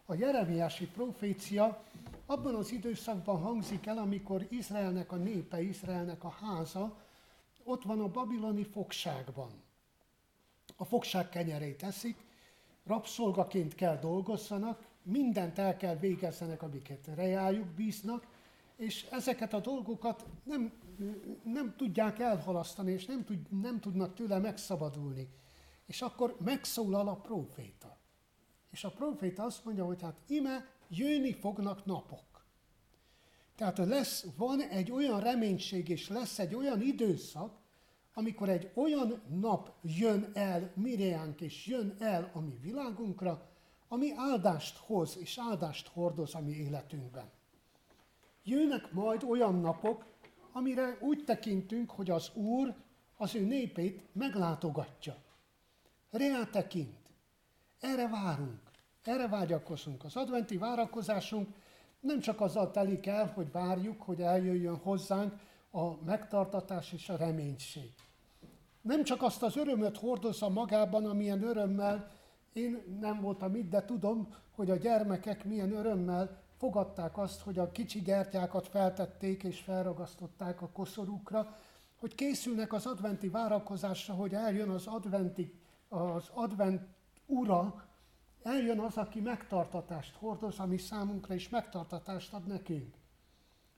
A 0.04 0.14
Jeremiási 0.14 0.86
profécia 0.86 1.82
abban 2.30 2.54
az 2.54 2.72
időszakban 2.72 3.40
hangzik 3.40 3.86
el, 3.86 3.98
amikor 3.98 4.46
Izraelnek 4.48 5.12
a 5.12 5.16
népe, 5.16 5.62
Izraelnek 5.62 6.24
a 6.24 6.28
háza 6.28 6.96
ott 7.64 7.82
van 7.82 8.00
a 8.00 8.08
babiloni 8.08 8.64
fogságban. 8.64 9.50
A 10.76 10.84
fogság 10.84 11.28
kenyerét 11.28 11.82
eszik, 11.82 12.16
rabszolgaként 12.84 13.74
kell 13.74 13.96
dolgozzanak, 13.96 14.86
mindent 15.02 15.58
el 15.58 15.76
kell 15.76 15.96
végezzenek, 15.96 16.62
amiket 16.62 17.06
reájuk 17.14 17.66
bíznak, 17.66 18.26
és 18.76 19.06
ezeket 19.10 19.52
a 19.52 19.60
dolgokat 19.60 20.26
nem, 20.42 20.72
nem 21.44 21.74
tudják 21.76 22.18
elhalasztani, 22.18 22.92
és 22.92 23.06
nem, 23.06 23.24
tud, 23.24 23.60
nem 23.60 23.80
tudnak 23.80 24.14
tőle 24.14 24.38
megszabadulni. 24.38 25.28
És 25.86 26.02
akkor 26.02 26.36
megszólal 26.44 27.08
a 27.08 27.16
próféta. 27.16 27.98
És 28.70 28.84
a 28.84 28.90
próféta 28.90 29.42
azt 29.42 29.64
mondja, 29.64 29.84
hogy 29.84 30.02
hát 30.02 30.16
ime 30.26 30.78
jönni 30.90 31.32
fognak 31.32 31.84
napok. 31.84 32.44
Tehát 33.56 33.78
lesz, 33.78 34.26
van 34.36 34.60
egy 34.60 34.90
olyan 34.90 35.20
reménység, 35.20 35.88
és 35.88 36.08
lesz 36.08 36.38
egy 36.38 36.54
olyan 36.54 36.80
időszak, 36.80 37.58
amikor 38.14 38.48
egy 38.48 38.70
olyan 38.74 39.22
nap 39.40 39.72
jön 39.82 40.30
el 40.34 40.72
Miriánk, 40.74 41.40
és 41.40 41.66
jön 41.66 41.96
el 41.98 42.30
a 42.34 42.40
mi 42.40 42.58
világunkra, 42.62 43.48
ami 43.88 44.12
áldást 44.16 44.76
hoz 44.76 45.16
és 45.20 45.38
áldást 45.38 45.88
hordoz 45.88 46.34
a 46.34 46.40
mi 46.40 46.52
életünkben. 46.52 47.30
Jönnek 48.44 48.92
majd 48.92 49.22
olyan 49.22 49.60
napok, 49.60 50.04
amire 50.52 50.98
úgy 51.00 51.24
tekintünk, 51.24 51.90
hogy 51.90 52.10
az 52.10 52.30
Úr 52.34 52.74
az 53.16 53.34
ő 53.34 53.44
népét 53.44 54.02
meglátogatja. 54.12 55.16
Reá 56.10 56.44
tekint. 56.44 56.98
Erre 57.80 58.08
várunk, 58.08 58.69
erre 59.04 59.28
vágyakozunk. 59.28 60.04
Az 60.04 60.16
adventi 60.16 60.56
várakozásunk 60.56 61.48
nem 62.00 62.20
csak 62.20 62.40
azzal 62.40 62.70
telik 62.70 63.06
el, 63.06 63.32
hogy 63.34 63.52
várjuk, 63.52 64.02
hogy 64.02 64.20
eljöjjön 64.20 64.76
hozzánk 64.76 65.32
a 65.70 66.04
megtartatás 66.04 66.92
és 66.92 67.08
a 67.08 67.16
reménység. 67.16 67.92
Nem 68.82 69.04
csak 69.04 69.22
azt 69.22 69.42
az 69.42 69.56
örömöt 69.56 69.96
hordozza 69.96 70.48
magában, 70.48 71.04
amilyen 71.04 71.42
örömmel 71.42 72.10
én 72.52 72.98
nem 73.00 73.20
voltam 73.20 73.54
itt, 73.54 73.70
de 73.70 73.84
tudom, 73.84 74.34
hogy 74.50 74.70
a 74.70 74.76
gyermekek 74.76 75.44
milyen 75.44 75.72
örömmel 75.72 76.38
fogadták 76.58 77.18
azt, 77.18 77.40
hogy 77.40 77.58
a 77.58 77.70
kicsi 77.70 78.00
gyertyákat 78.00 78.68
feltették 78.68 79.42
és 79.42 79.60
felragasztották 79.60 80.62
a 80.62 80.68
koszorúkra, 80.68 81.56
hogy 81.96 82.14
készülnek 82.14 82.72
az 82.72 82.86
adventi 82.86 83.28
várakozásra, 83.28 84.14
hogy 84.14 84.34
eljön 84.34 84.68
az 84.68 84.86
adventi, 84.86 85.54
az 85.88 86.30
advent 86.34 86.82
ura, 87.26 87.84
Eljön 88.42 88.78
az, 88.78 88.96
aki 88.96 89.20
megtartatást 89.20 90.16
hordoz, 90.16 90.58
ami 90.58 90.78
számunkra 90.78 91.34
is 91.34 91.48
megtartatást 91.48 92.32
ad 92.32 92.46
nekünk. 92.46 92.94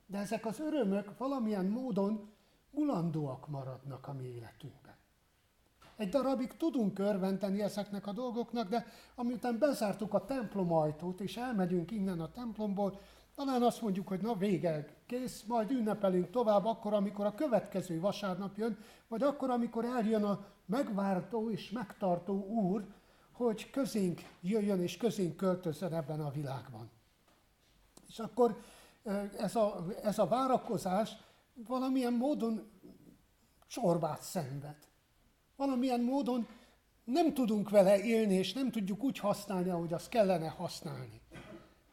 De 0.06 0.18
ezek 0.18 0.46
az 0.46 0.60
örömök 0.60 1.18
valamilyen 1.18 1.66
módon 1.66 2.30
mulandóak 2.70 3.48
maradnak 3.48 4.06
a 4.06 4.12
mi 4.12 4.24
életünkben. 4.24 4.94
Egy 5.96 6.08
darabig 6.08 6.56
tudunk 6.56 6.98
örventeni 6.98 7.62
ezeknek 7.62 8.06
a 8.06 8.12
dolgoknak, 8.12 8.68
de 8.68 8.86
amiután 9.14 9.58
bezártuk 9.58 10.14
a 10.14 10.24
templom 10.24 10.72
ajtót, 10.72 11.20
és 11.20 11.36
elmegyünk 11.36 11.90
innen 11.90 12.20
a 12.20 12.30
templomból, 12.30 13.00
talán 13.34 13.62
azt 13.62 13.82
mondjuk, 13.82 14.08
hogy 14.08 14.20
na 14.20 14.34
vége, 14.34 14.86
kész, 15.06 15.42
majd 15.42 15.70
ünnepelünk 15.70 16.30
tovább 16.30 16.64
akkor, 16.64 16.94
amikor 16.94 17.26
a 17.26 17.34
következő 17.34 18.00
vasárnap 18.00 18.56
jön, 18.56 18.78
vagy 19.08 19.22
akkor, 19.22 19.50
amikor 19.50 19.84
eljön 19.84 20.24
a 20.24 20.44
megvártó 20.66 21.50
és 21.50 21.70
megtartó 21.70 22.46
Úr, 22.46 22.86
hogy 23.32 23.70
közénk 23.70 24.20
jöjjön 24.40 24.82
és 24.82 24.96
közénk 24.96 25.36
költözön 25.36 25.94
ebben 25.94 26.20
a 26.20 26.30
világban. 26.30 26.90
És 28.08 28.18
akkor 28.18 28.60
ez 29.38 29.56
a, 29.56 29.86
ez 30.02 30.18
a 30.18 30.26
várakozás 30.26 31.10
valamilyen 31.54 32.12
módon 32.12 32.70
csorbát 33.66 34.22
szenved. 34.22 34.76
valamilyen 35.56 36.00
módon 36.00 36.46
nem 37.04 37.34
tudunk 37.34 37.70
vele 37.70 38.02
élni, 38.02 38.34
és 38.34 38.52
nem 38.52 38.70
tudjuk 38.70 39.02
úgy 39.02 39.18
használni, 39.18 39.70
ahogy 39.70 39.92
azt 39.92 40.08
kellene 40.08 40.48
használni. 40.48 41.20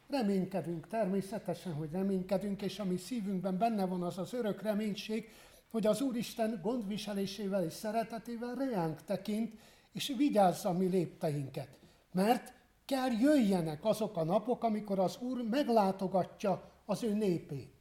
Reménykedünk, 0.08 0.86
természetesen, 0.86 1.72
hogy 1.72 1.90
reménykedünk, 1.90 2.62
és 2.62 2.78
ami 2.78 2.96
szívünkben 2.96 3.58
benne 3.58 3.86
van, 3.86 4.02
az 4.02 4.18
az 4.18 4.32
örök 4.32 4.62
reménység, 4.62 5.28
hogy 5.70 5.86
az 5.86 6.00
Úristen 6.00 6.60
gondviselésével 6.62 7.64
és 7.64 7.72
szeretetével 7.72 8.54
reánk 8.54 9.04
tekint, 9.04 9.58
és 9.92 10.14
vigyázza 10.16 10.68
a 10.68 10.72
mi 10.72 10.86
lépteinket. 10.86 11.68
Mert 12.12 12.52
kell 12.84 13.10
jöjjenek 13.10 13.84
azok 13.84 14.16
a 14.16 14.24
napok, 14.24 14.64
amikor 14.64 14.98
az 14.98 15.18
Úr 15.20 15.42
meglátogatja 15.50 16.70
az 16.84 17.02
ő 17.02 17.14
népét. 17.14 17.74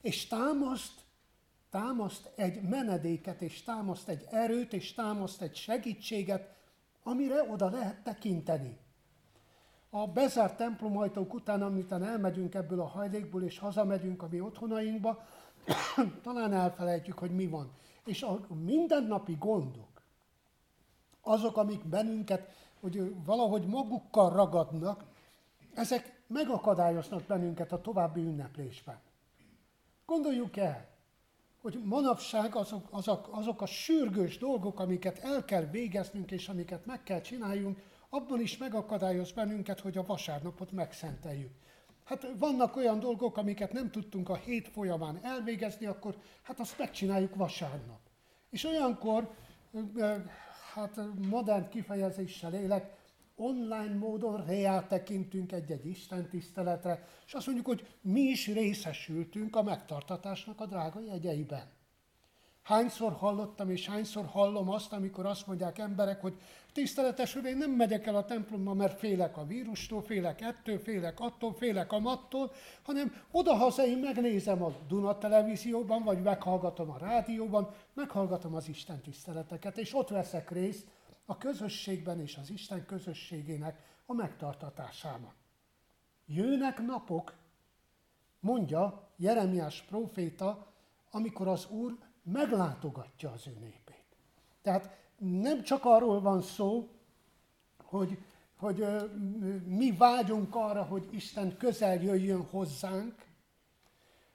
És 0.00 0.26
támaszt, 0.26 1.00
támaszt 1.70 2.30
egy 2.36 2.62
menedéket, 2.62 3.42
és 3.42 3.62
támaszt 3.62 4.08
egy 4.08 4.26
erőt, 4.30 4.72
és 4.72 4.94
támaszt 4.94 5.42
egy 5.42 5.54
segítséget, 5.54 6.54
amire 7.02 7.42
oda 7.42 7.70
lehet 7.70 8.02
tekinteni. 8.02 8.78
A 9.90 10.06
bezárt 10.06 10.56
templomajtók 10.56 11.34
után, 11.34 11.62
amiután 11.62 12.04
elmegyünk 12.04 12.54
ebből 12.54 12.80
a 12.80 12.86
hajlékból, 12.86 13.42
és 13.42 13.58
hazamegyünk 13.58 14.22
a 14.22 14.28
mi 14.30 14.40
otthonainkba, 14.40 15.24
talán 16.22 16.52
elfelejtjük, 16.52 17.18
hogy 17.18 17.34
mi 17.34 17.46
van. 17.46 17.72
És 18.04 18.22
a 18.22 18.46
mindennapi 18.64 19.36
gondok, 19.38 19.93
azok, 21.24 21.56
amik 21.56 21.84
bennünket 21.84 22.50
hogy 22.84 23.24
valahogy 23.24 23.66
magukkal 23.66 24.30
ragadnak, 24.30 25.04
ezek 25.74 26.22
megakadályoznak 26.26 27.22
bennünket 27.22 27.72
a 27.72 27.80
további 27.80 28.20
ünneplésben. 28.20 28.98
Gondoljuk 30.06 30.56
el, 30.56 30.88
hogy 31.60 31.80
manapság 31.84 32.54
azok, 32.54 32.86
azok, 32.90 33.28
azok 33.30 33.62
a 33.62 33.66
sürgős 33.66 34.38
dolgok, 34.38 34.80
amiket 34.80 35.18
el 35.18 35.44
kell 35.44 35.64
végeznünk 35.64 36.30
és 36.30 36.48
amiket 36.48 36.86
meg 36.86 37.02
kell 37.02 37.20
csináljunk, 37.20 37.78
abban 38.08 38.40
is 38.40 38.56
megakadályoz 38.56 39.32
bennünket, 39.32 39.80
hogy 39.80 39.96
a 39.96 40.06
vasárnapot 40.06 40.72
megszenteljük. 40.72 41.52
Hát 42.04 42.26
vannak 42.38 42.76
olyan 42.76 43.00
dolgok, 43.00 43.36
amiket 43.36 43.72
nem 43.72 43.90
tudtunk 43.90 44.28
a 44.28 44.36
hét 44.36 44.68
folyamán 44.68 45.18
elvégezni, 45.22 45.86
akkor 45.86 46.16
hát 46.42 46.60
azt 46.60 46.78
megcsináljuk 46.78 47.34
vasárnap. 47.34 48.00
És 48.50 48.64
olyankor, 48.64 49.34
hát 50.74 51.00
modern 51.28 51.68
kifejezéssel 51.68 52.54
élek, 52.54 52.96
online 53.36 53.94
módon 53.94 54.44
reál 54.44 54.86
tekintünk 54.86 55.52
egy-egy 55.52 55.86
Isten 55.86 56.28
tiszteletre, 56.28 57.08
és 57.26 57.32
azt 57.32 57.46
mondjuk, 57.46 57.66
hogy 57.66 57.86
mi 58.00 58.20
is 58.20 58.46
részesültünk 58.46 59.56
a 59.56 59.62
megtartatásnak 59.62 60.60
a 60.60 60.66
drága 60.66 61.00
jegyeiben. 61.00 61.73
Hányszor 62.64 63.12
hallottam 63.12 63.70
és 63.70 63.88
hányszor 63.88 64.26
hallom 64.26 64.68
azt, 64.68 64.92
amikor 64.92 65.26
azt 65.26 65.46
mondják 65.46 65.78
emberek, 65.78 66.20
hogy 66.20 66.40
tiszteletes 66.72 67.36
úr, 67.36 67.44
én 67.44 67.56
nem 67.56 67.70
megyek 67.70 68.06
el 68.06 68.16
a 68.16 68.24
templomba, 68.24 68.74
mert 68.74 68.98
félek 68.98 69.36
a 69.36 69.46
vírustól, 69.46 70.02
félek 70.02 70.40
ettől, 70.40 70.78
félek 70.78 71.20
attól, 71.20 71.54
félek 71.54 71.92
a 71.92 71.98
mattól, 71.98 72.52
hanem 72.82 73.22
odahaza 73.30 73.86
én 73.86 73.98
megnézem 73.98 74.62
a 74.62 74.72
Duna 74.88 75.18
televízióban, 75.18 76.02
vagy 76.02 76.22
meghallgatom 76.22 76.90
a 76.90 76.98
rádióban, 76.98 77.70
meghallgatom 77.94 78.54
az 78.54 78.68
Isten 78.68 79.00
tiszteleteket, 79.00 79.78
és 79.78 79.94
ott 79.94 80.08
veszek 80.08 80.50
részt 80.50 80.88
a 81.24 81.38
közösségben 81.38 82.20
és 82.20 82.36
az 82.36 82.50
Isten 82.50 82.86
közösségének 82.86 83.78
a 84.06 84.12
megtartatásában. 84.12 85.32
Jönnek 86.26 86.86
napok, 86.86 87.34
mondja 88.40 89.08
Jeremiás 89.16 89.82
próféta, 89.82 90.66
amikor 91.10 91.48
az 91.48 91.66
Úr 91.70 91.98
meglátogatja 92.24 93.30
az 93.30 93.46
ő 93.46 93.56
népét. 93.60 94.04
Tehát 94.62 94.96
nem 95.18 95.62
csak 95.62 95.84
arról 95.84 96.20
van 96.20 96.42
szó, 96.42 96.88
hogy, 97.82 98.18
hogy 98.56 98.86
mi 99.66 99.92
vágyunk 99.92 100.54
arra, 100.54 100.82
hogy 100.82 101.08
Isten 101.10 101.56
közel 101.56 102.02
jöjjön 102.02 102.42
hozzánk, 102.42 103.14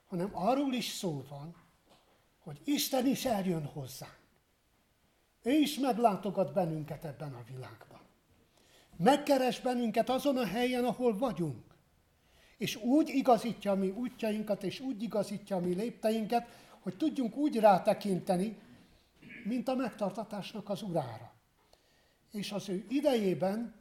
hanem 0.07 0.29
arról 0.31 0.73
is 0.73 0.87
szó 0.87 1.23
van, 1.29 1.55
hogy 2.39 2.61
Isten 2.63 3.05
is 3.05 3.25
eljön 3.25 3.65
hozzánk. 3.65 4.17
Ő 5.43 5.51
is 5.51 5.79
meglátogat 5.79 6.53
bennünket 6.53 7.05
ebben 7.05 7.33
a 7.33 7.43
világban. 7.53 7.99
Megkeres 8.97 9.59
bennünket 9.59 10.09
azon 10.09 10.37
a 10.37 10.45
helyen, 10.45 10.85
ahol 10.85 11.17
vagyunk. 11.17 11.63
És 12.57 12.75
úgy 12.75 13.09
igazítja 13.09 13.71
a 13.71 13.75
mi 13.75 13.89
útjainkat, 13.89 14.63
és 14.63 14.79
úgy 14.79 15.03
igazítja 15.03 15.55
a 15.55 15.59
mi 15.59 15.73
lépteinket, 15.73 16.47
hogy 16.81 16.97
tudjunk 16.97 17.35
úgy 17.35 17.59
rátekinteni, 17.59 18.57
mint 19.43 19.67
a 19.67 19.75
megtartatásnak 19.75 20.69
az 20.69 20.81
urára. 20.81 21.33
És 22.31 22.51
az 22.51 22.69
ő 22.69 22.85
idejében 22.89 23.75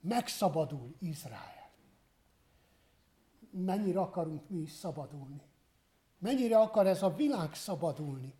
megszabadul 0.00 0.94
Izrael. 0.98 1.70
Mennyire 3.50 4.00
akarunk 4.00 4.48
mi 4.48 4.58
is 4.58 4.72
szabadulni? 4.72 5.42
Mennyire 6.18 6.58
akar 6.58 6.86
ez 6.86 7.02
a 7.02 7.14
világ 7.14 7.54
szabadulni? 7.54 8.34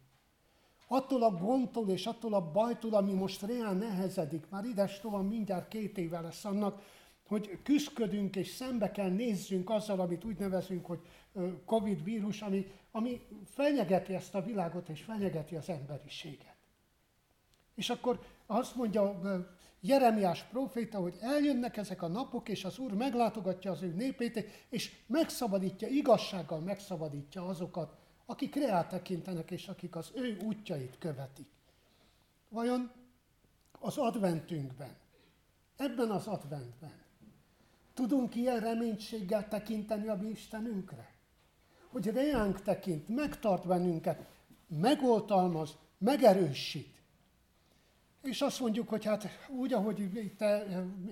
Attól 0.88 1.22
a 1.22 1.30
gondtól 1.30 1.88
és 1.88 2.06
attól 2.06 2.34
a 2.34 2.50
bajtól, 2.50 2.94
ami 2.94 3.12
most 3.12 3.42
reál 3.42 3.74
nehezedik, 3.74 4.48
már 4.48 4.64
ides 4.64 5.00
tovább 5.00 5.28
mindjárt 5.28 5.68
két 5.68 5.98
éve 5.98 6.20
lesz 6.20 6.44
annak, 6.44 6.82
hogy 7.26 7.58
küzdködünk 7.62 8.36
és 8.36 8.48
szembe 8.48 8.90
kell 8.90 9.10
nézzünk 9.10 9.70
azzal, 9.70 10.00
amit 10.00 10.24
úgy 10.24 10.38
nevezünk, 10.38 10.86
hogy 10.86 11.00
Covid 11.64 12.04
vírus, 12.04 12.42
ami, 12.42 12.66
ami 12.90 13.20
fenyegeti 13.44 14.14
ezt 14.14 14.34
a 14.34 14.42
világot 14.42 14.88
és 14.88 15.02
fenyegeti 15.02 15.56
az 15.56 15.68
emberiséget. 15.68 16.56
És 17.74 17.90
akkor 17.90 18.20
azt 18.46 18.76
mondja 18.76 19.20
Jeremiás 19.80 20.42
proféta, 20.42 20.98
hogy 20.98 21.16
eljönnek 21.20 21.76
ezek 21.76 22.02
a 22.02 22.08
napok, 22.08 22.48
és 22.48 22.64
az 22.64 22.78
Úr 22.78 22.92
meglátogatja 22.92 23.70
az 23.70 23.82
ő 23.82 23.92
népét, 23.92 24.66
és 24.68 24.92
megszabadítja, 25.06 25.88
igazsággal 25.88 26.60
megszabadítja 26.60 27.46
azokat, 27.46 27.96
akik 28.26 28.54
reál 28.54 28.86
tekintenek, 28.86 29.50
és 29.50 29.68
akik 29.68 29.96
az 29.96 30.12
ő 30.14 30.36
útjait 30.44 30.98
követik. 30.98 31.48
Vajon 32.48 32.90
az 33.80 33.96
adventünkben, 33.96 34.96
ebben 35.76 36.10
az 36.10 36.26
adventben 36.26 37.04
tudunk 37.96 38.34
ilyen 38.34 38.60
reménységgel 38.60 39.48
tekinteni 39.48 40.08
a 40.08 40.14
mi 40.14 40.28
Istenünkre? 40.28 41.14
Hogy 41.88 42.06
reánk 42.06 42.62
tekint, 42.62 43.08
megtart 43.08 43.66
bennünket, 43.66 44.26
megoltalmaz, 44.66 45.76
megerősít. 45.98 46.94
És 48.22 48.40
azt 48.40 48.60
mondjuk, 48.60 48.88
hogy 48.88 49.04
hát 49.04 49.28
úgy, 49.48 49.72
ahogy 49.72 50.00
itt 50.00 50.44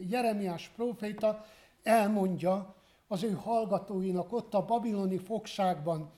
Jeremiás 0.08 0.70
próféta 0.76 1.46
elmondja 1.82 2.74
az 3.06 3.22
ő 3.22 3.30
hallgatóinak 3.30 4.32
ott 4.32 4.54
a 4.54 4.64
babiloni 4.64 5.18
fogságban, 5.18 6.10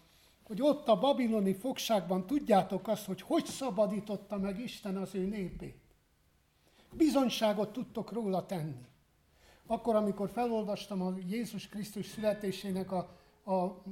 hogy 0.43 0.63
ott 0.63 0.89
a 0.89 0.99
babiloni 0.99 1.55
fogságban 1.55 2.27
tudjátok 2.27 2.89
azt, 2.89 3.05
hogy 3.05 3.21
hogy 3.21 3.45
szabadította 3.45 4.39
meg 4.39 4.61
Isten 4.61 4.97
az 4.97 5.15
ő 5.15 5.27
népét. 5.27 5.81
Bizonyságot 6.93 7.73
tudtok 7.73 8.13
róla 8.13 8.47
tenni. 8.47 8.87
Akkor, 9.67 9.95
amikor 9.95 10.31
felolvastam 10.31 11.03
a 11.03 11.15
Jézus 11.29 11.69
Krisztus 11.69 12.07
születésének 12.07 12.93
a, 12.93 12.99
a 13.53 13.83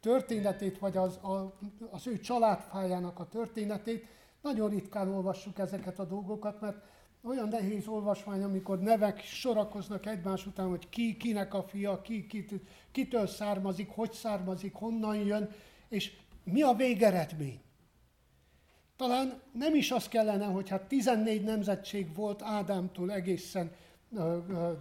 történetét, 0.00 0.78
vagy 0.78 0.96
az, 0.96 1.16
a, 1.16 1.56
az 1.90 2.06
ő 2.06 2.18
családfájának 2.18 3.18
a 3.18 3.28
történetét, 3.28 4.06
nagyon 4.42 4.70
ritkán 4.70 5.14
olvassuk 5.14 5.58
ezeket 5.58 5.98
a 5.98 6.04
dolgokat, 6.04 6.60
mert 6.60 6.76
olyan 7.22 7.48
nehéz 7.48 7.86
olvasmány, 7.86 8.42
amikor 8.42 8.78
nevek 8.78 9.20
sorakoznak 9.20 10.06
egymás 10.06 10.46
után, 10.46 10.68
hogy 10.68 10.88
ki, 10.88 11.16
kinek 11.16 11.54
a 11.54 11.62
fia, 11.62 12.00
ki, 12.00 12.26
kit, 12.26 12.52
kitől 12.92 13.26
származik, 13.26 13.90
hogy 13.90 14.12
származik, 14.12 14.74
honnan 14.74 15.16
jön, 15.16 15.50
és 15.88 16.12
mi 16.44 16.62
a 16.62 16.74
végeredmény. 16.74 17.60
Talán 18.96 19.40
nem 19.52 19.74
is 19.74 19.90
az 19.90 20.08
kellene, 20.08 20.44
hogy 20.44 20.68
hát 20.68 20.88
14 20.88 21.42
nemzetség 21.42 22.14
volt 22.14 22.42
Ádámtól 22.42 23.12
egészen 23.12 23.70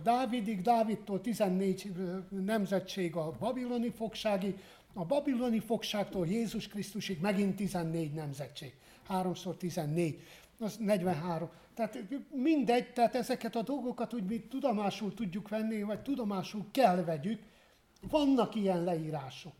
Dávidig, 0.03 0.61
Dávidtól 0.61 1.21
14 1.21 1.91
nemzetség 2.29 3.15
a 3.15 3.31
babiloni 3.39 3.89
fogsági, 3.89 4.55
a 4.93 5.05
babiloni 5.05 5.59
fogságtól 5.59 6.27
Jézus 6.27 6.67
Krisztusig 6.67 7.21
megint 7.21 7.55
14 7.55 8.13
nemzetség. 8.13 8.73
3 9.07 9.33
14, 9.57 10.21
az 10.59 10.77
43. 10.77 11.49
Tehát 11.73 11.99
mindegy, 12.31 12.93
tehát 12.93 13.15
ezeket 13.15 13.55
a 13.55 13.61
dolgokat 13.61 14.13
úgy 14.13 14.23
mi 14.23 14.39
tudomásul 14.39 15.13
tudjuk 15.13 15.49
venni, 15.49 15.81
vagy 15.81 16.01
tudomásul 16.01 16.65
kell 16.71 17.03
vegyük. 17.03 17.41
Vannak 18.09 18.55
ilyen 18.55 18.83
leírások. 18.83 19.53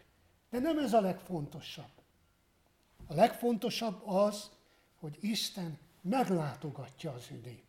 De 0.50 0.60
nem 0.60 0.80
ez 0.80 0.94
a 0.94 1.02
legfontosabb. 1.02 1.92
A 3.08 3.14
legfontosabb 3.14 4.08
az, 4.08 4.50
hogy 5.00 5.18
Isten 5.22 5.78
meglátogatja 6.02 7.12
az 7.12 7.28
népét. 7.30 7.65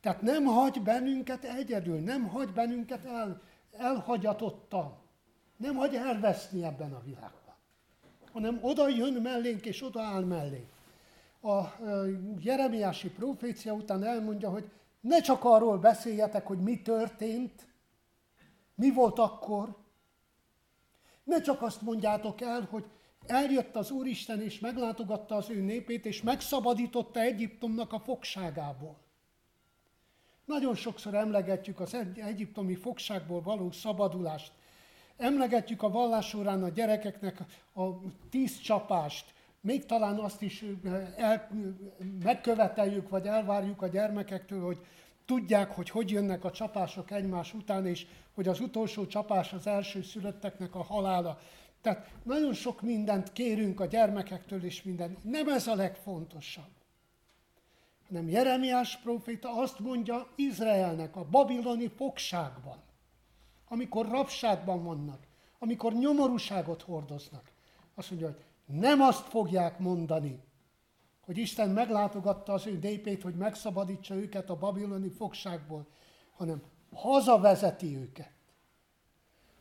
Tehát 0.00 0.22
nem 0.22 0.44
hagy 0.44 0.82
bennünket 0.82 1.44
egyedül, 1.44 1.98
nem 1.98 2.28
hagy 2.28 2.52
bennünket 2.52 3.04
el, 3.04 3.42
elhagyatottan, 3.72 4.98
nem 5.56 5.74
hagy 5.74 5.94
elveszni 5.94 6.64
ebben 6.64 6.92
a 6.92 7.00
világban, 7.04 7.54
hanem 8.32 8.58
oda 8.60 8.88
jön 8.88 9.12
mellénk 9.12 9.66
és 9.66 9.82
oda 9.82 10.02
áll 10.02 10.24
mellénk. 10.24 10.68
a 11.42 11.64
Jeremiási 12.38 13.10
profécia 13.10 13.72
után 13.72 14.04
elmondja, 14.04 14.50
hogy 14.50 14.70
ne 15.00 15.20
csak 15.20 15.44
arról 15.44 15.78
beszéljetek, 15.78 16.46
hogy 16.46 16.58
mi 16.58 16.82
történt, 16.82 17.68
mi 18.74 18.92
volt 18.92 19.18
akkor, 19.18 19.76
ne 21.24 21.40
csak 21.40 21.62
azt 21.62 21.82
mondjátok 21.82 22.40
el, 22.40 22.68
hogy 22.70 22.84
eljött 23.26 23.76
az 23.76 23.90
Úristen 23.90 24.40
és 24.40 24.58
meglátogatta 24.58 25.34
az 25.34 25.50
ő 25.50 25.60
népét, 25.60 26.06
és 26.06 26.22
megszabadította 26.22 27.20
Egyiptomnak 27.20 27.92
a 27.92 27.98
fogságából. 27.98 29.09
Nagyon 30.50 30.74
sokszor 30.74 31.14
emlegetjük 31.14 31.80
az 31.80 31.96
egyiptomi 32.14 32.74
fogságból 32.74 33.42
való 33.42 33.70
szabadulást. 33.70 34.52
Emlegetjük 35.16 35.82
a 35.82 35.90
vallás 35.90 36.28
során 36.28 36.62
a 36.62 36.68
gyerekeknek 36.68 37.40
a 37.74 37.82
tíz 38.30 38.58
csapást, 38.58 39.34
még 39.60 39.86
talán 39.86 40.18
azt 40.18 40.42
is 40.42 40.64
el, 41.16 41.48
megköveteljük, 42.22 43.08
vagy 43.08 43.26
elvárjuk 43.26 43.82
a 43.82 43.86
gyermekektől, 43.86 44.64
hogy 44.64 44.78
tudják, 45.24 45.70
hogy 45.70 45.90
hogy 45.90 46.10
jönnek 46.10 46.44
a 46.44 46.50
csapások 46.50 47.10
egymás 47.10 47.54
után, 47.54 47.86
és 47.86 48.06
hogy 48.34 48.48
az 48.48 48.60
utolsó 48.60 49.06
csapás 49.06 49.52
az 49.52 49.66
első 49.66 50.02
szülötteknek 50.02 50.74
a 50.74 50.82
halála. 50.82 51.38
Tehát 51.80 52.10
nagyon 52.22 52.54
sok 52.54 52.82
mindent 52.82 53.32
kérünk 53.32 53.80
a 53.80 53.86
gyermekektől, 53.86 54.64
és 54.64 54.82
minden. 54.82 55.16
Nem 55.22 55.48
ez 55.48 55.66
a 55.66 55.74
legfontosabb. 55.74 56.79
Hanem 58.10 58.28
Jeremiás 58.28 58.96
proféta 58.96 59.52
azt 59.56 59.78
mondja 59.78 60.26
Izraelnek 60.36 61.16
a 61.16 61.24
babiloni 61.24 61.88
fogságban, 61.88 62.82
amikor 63.68 64.08
rabságban 64.08 64.84
vannak, 64.84 65.26
amikor 65.58 65.92
nyomorúságot 65.92 66.82
hordoznak. 66.82 67.52
Azt 67.94 68.10
mondja, 68.10 68.28
hogy 68.28 68.44
nem 68.78 69.00
azt 69.00 69.28
fogják 69.28 69.78
mondani, 69.78 70.40
hogy 71.20 71.38
Isten 71.38 71.70
meglátogatta 71.70 72.52
az 72.52 72.66
ő 72.66 72.78
népét, 72.82 73.22
hogy 73.22 73.34
megszabadítsa 73.34 74.14
őket 74.14 74.50
a 74.50 74.58
babiloni 74.58 75.08
fogságból, 75.08 75.86
hanem 76.36 76.62
hazavezeti 76.92 77.96
őket. 77.96 78.32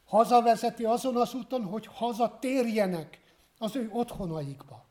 Hazavezeti 0.05 0.83
azon 0.85 1.15
az 1.15 1.33
úton, 1.33 1.63
hogy 1.63 1.85
hazatérjenek 1.85 3.19
az 3.57 3.75
ő 3.75 3.89
otthonaikba. 3.91 4.85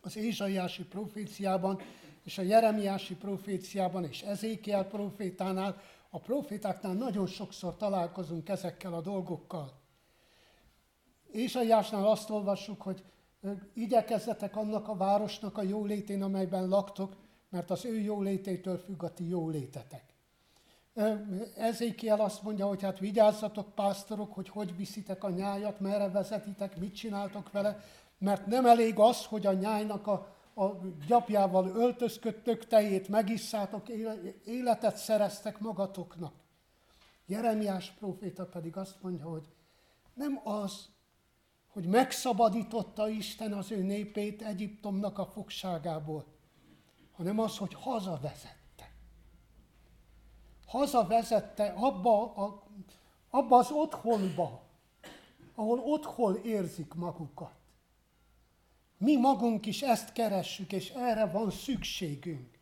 Az 0.00 0.16
Ézsaiási 0.16 0.84
proféciában 0.84 1.80
és 2.28 2.38
a 2.38 2.42
Jeremiási 2.42 3.14
proféciában 3.14 4.04
és 4.04 4.22
Ezékiel 4.22 4.84
profétánál, 4.84 5.80
a 6.10 6.18
profétáknál 6.18 6.92
nagyon 6.92 7.26
sokszor 7.26 7.76
találkozunk 7.76 8.48
ezekkel 8.48 8.94
a 8.94 9.00
dolgokkal. 9.00 9.72
Ézsaiásnál 11.32 12.06
azt 12.06 12.30
olvassuk, 12.30 12.82
hogy 12.82 13.02
igyekezzetek 13.74 14.56
annak 14.56 14.88
a 14.88 14.96
városnak 14.96 15.58
a 15.58 15.62
jólétén, 15.62 16.22
amelyben 16.22 16.68
laktok, 16.68 17.16
mert 17.48 17.70
az 17.70 17.84
ő 17.84 17.98
jólététől 17.98 18.78
függ 18.78 19.02
a 19.02 19.14
ti 19.14 19.28
jólétetek. 19.28 20.04
Ezékiel 21.56 22.20
azt 22.20 22.42
mondja, 22.42 22.66
hogy 22.66 22.82
hát 22.82 22.98
vigyázzatok, 22.98 23.74
pásztorok, 23.74 24.34
hogy 24.34 24.48
hogy 24.48 24.76
viszitek 24.76 25.24
a 25.24 25.30
nyájat, 25.30 25.80
merre 25.80 26.10
vezetitek, 26.10 26.76
mit 26.76 26.94
csináltok 26.94 27.50
vele, 27.50 27.80
mert 28.18 28.46
nem 28.46 28.66
elég 28.66 28.98
az, 28.98 29.24
hogy 29.24 29.46
a 29.46 29.52
nyájnak 29.52 30.06
a, 30.06 30.36
a 30.58 30.80
gyapjával 31.06 31.68
öltözködtök, 31.68 32.66
tejét 32.66 33.08
megisszátok, 33.08 33.88
életet 34.44 34.96
szereztek 34.96 35.58
magatoknak. 35.60 36.34
Jeremiás 37.26 37.90
próféta 37.90 38.46
pedig 38.46 38.76
azt 38.76 39.02
mondja, 39.02 39.24
hogy 39.24 39.48
nem 40.14 40.40
az, 40.44 40.88
hogy 41.72 41.84
megszabadította 41.84 43.08
Isten 43.08 43.52
az 43.52 43.70
ő 43.70 43.82
népét 43.82 44.42
Egyiptomnak 44.42 45.18
a 45.18 45.26
fogságából, 45.26 46.24
hanem 47.12 47.38
az, 47.38 47.56
hogy 47.56 47.74
hazavezette. 47.74 48.92
Hazavezette 50.66 51.66
abba, 51.76 52.34
a, 52.34 52.62
abba 53.30 53.56
az 53.56 53.70
otthonba, 53.70 54.62
ahol 55.54 55.78
otthon 55.78 56.36
érzik 56.44 56.94
magukat. 56.94 57.52
Mi 58.98 59.16
magunk 59.16 59.66
is 59.66 59.82
ezt 59.82 60.12
keressük, 60.12 60.72
és 60.72 60.90
erre 60.90 61.26
van 61.26 61.50
szükségünk, 61.50 62.58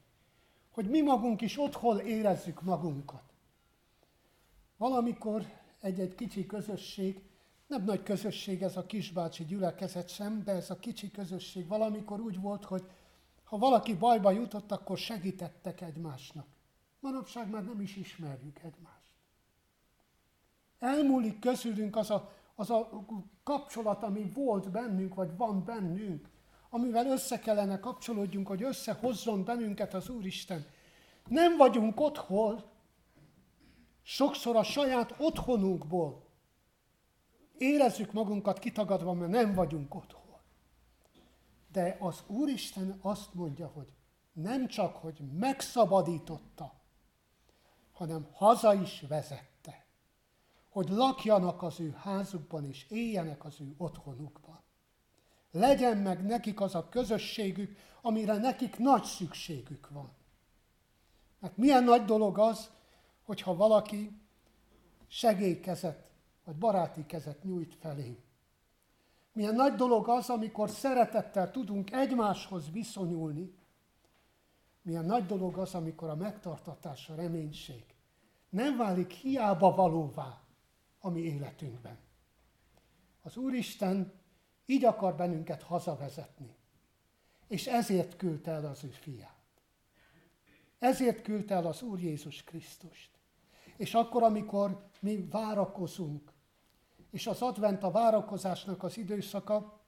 hogy 0.71 0.89
mi 0.89 1.01
magunk 1.01 1.41
is 1.41 1.59
otthon 1.59 2.01
érezzük 2.01 2.63
magunkat. 2.63 3.23
Valamikor 4.77 5.47
egy-egy 5.81 6.15
kicsi 6.15 6.47
közösség 6.47 7.21
nem 7.67 7.85
nagy 7.85 8.03
közösség 8.03 8.63
ez 8.63 8.77
a 8.77 8.87
kisbácsi 8.87 9.45
gyülekezet 9.45 10.09
sem, 10.09 10.43
de 10.45 10.53
ez 10.53 10.71
a 10.71 10.79
kicsi 10.79 11.11
közösség 11.11 11.67
valamikor 11.67 12.21
úgy 12.21 12.41
volt, 12.41 12.65
hogy 12.65 12.85
ha 13.45 13.59
valaki 13.59 13.95
bajba 13.95 14.31
jutott, 14.31 14.73
akkor 14.73 14.99
segítettek 14.99 15.81
egymásnak. 15.81 16.47
Manapság 17.01 17.51
már 17.51 17.65
nem 17.65 17.81
is 17.81 17.97
ismerjük 17.97 18.59
egymást. 18.59 19.13
Elmúlik 20.79 21.39
közülünk 21.39 21.97
az 21.97 22.11
a, 22.11 22.33
az 22.57 22.71
a 22.71 23.07
kapcsolat, 23.43 24.03
ami 24.03 24.31
volt 24.35 24.71
bennünk, 24.71 25.15
vagy 25.15 25.37
van 25.37 25.65
bennünk, 25.65 26.29
amivel 26.71 27.07
össze 27.07 27.39
kellene 27.39 27.79
kapcsolódjunk, 27.79 28.47
hogy 28.47 28.63
összehozzon 28.63 29.45
bennünket 29.45 29.95
az 29.95 30.09
Úristen. 30.09 30.67
Nem 31.29 31.57
vagyunk 31.57 32.01
otthon, 32.01 32.63
sokszor 34.03 34.57
a 34.57 34.63
saját 34.63 35.15
otthonunkból, 35.19 36.27
Érezzük 37.59 38.13
magunkat 38.13 38.59
kitagadva, 38.59 39.13
mert 39.13 39.31
nem 39.31 39.55
vagyunk 39.55 39.95
otthon. 39.95 40.23
De 41.73 41.97
az 42.01 42.23
Úristen 42.27 42.99
azt 43.03 43.35
mondja, 43.35 43.67
hogy 43.67 43.89
nem 44.33 44.67
csak, 44.69 44.97
hogy 44.97 45.21
megszabadította, 45.39 46.81
hanem 47.93 48.29
haza 48.33 48.75
is 48.75 49.05
vezette, 49.09 49.56
hogy 50.77 50.89
lakjanak 50.89 51.63
az 51.63 51.81
ő 51.81 51.95
házukban 51.99 52.65
és 52.65 52.87
éljenek 52.91 53.45
az 53.45 53.61
ő 53.61 53.75
otthonukban. 53.77 54.61
Legyen 55.51 55.99
meg 55.99 56.25
nekik 56.25 56.61
az 56.61 56.75
a 56.75 56.89
közösségük, 56.89 57.77
amire 58.03 58.37
nekik 58.37 58.79
nagy 58.79 59.05
szükségük 59.05 59.89
van. 59.91 60.11
Mert 61.39 61.57
milyen 61.57 61.85
nagy 61.85 62.05
dolog 62.05 62.39
az, 62.39 62.71
hogyha 63.25 63.57
valaki 63.57 64.21
segélykezet 65.07 66.11
vagy 66.45 66.57
baráti 66.57 67.07
kezet 67.07 67.45
nyújt 67.45 67.75
felé. 67.75 68.23
Milyen 69.33 69.55
nagy 69.55 69.75
dolog 69.75 70.09
az, 70.09 70.31
amikor 70.31 70.71
szeretettel 70.71 71.51
tudunk 71.51 71.93
egymáshoz 71.93 72.71
viszonyulni. 72.71 73.55
Milyen 74.83 75.05
nagy 75.05 75.27
dolog 75.27 75.59
az, 75.59 75.75
amikor 75.75 76.09
a 76.09 76.17
megtartatás, 76.17 77.09
a 77.09 77.15
reménység 77.15 77.85
nem 78.49 78.77
válik 78.77 79.11
hiába 79.11 79.75
valóvá 79.75 80.46
a 80.99 81.11
mi 81.11 81.21
életünkben. 81.21 81.99
Az 83.23 83.37
Úristen 83.37 84.13
így 84.67 84.85
akar 84.85 85.17
bennünket 85.17 85.63
hazavezetni. 85.63 86.55
És 87.49 87.67
ezért 87.67 88.17
küldte 88.17 88.51
el 88.51 88.67
az 88.67 88.85
ő 88.85 88.89
fiát. 88.89 89.35
Ezért 90.79 91.23
küldte 91.23 91.55
el 91.55 91.67
az 91.67 91.83
Úr 91.83 92.01
Jézus 92.01 92.45
Krisztust. 92.45 93.11
És 93.77 93.95
akkor, 93.95 94.23
amikor 94.23 94.89
mi 95.01 95.29
várakozunk, 95.31 96.33
és 97.11 97.27
az 97.27 97.43
advent 97.43 97.83
a 97.83 97.91
várakozásnak 97.91 98.83
az 98.83 98.97
időszaka. 98.97 99.81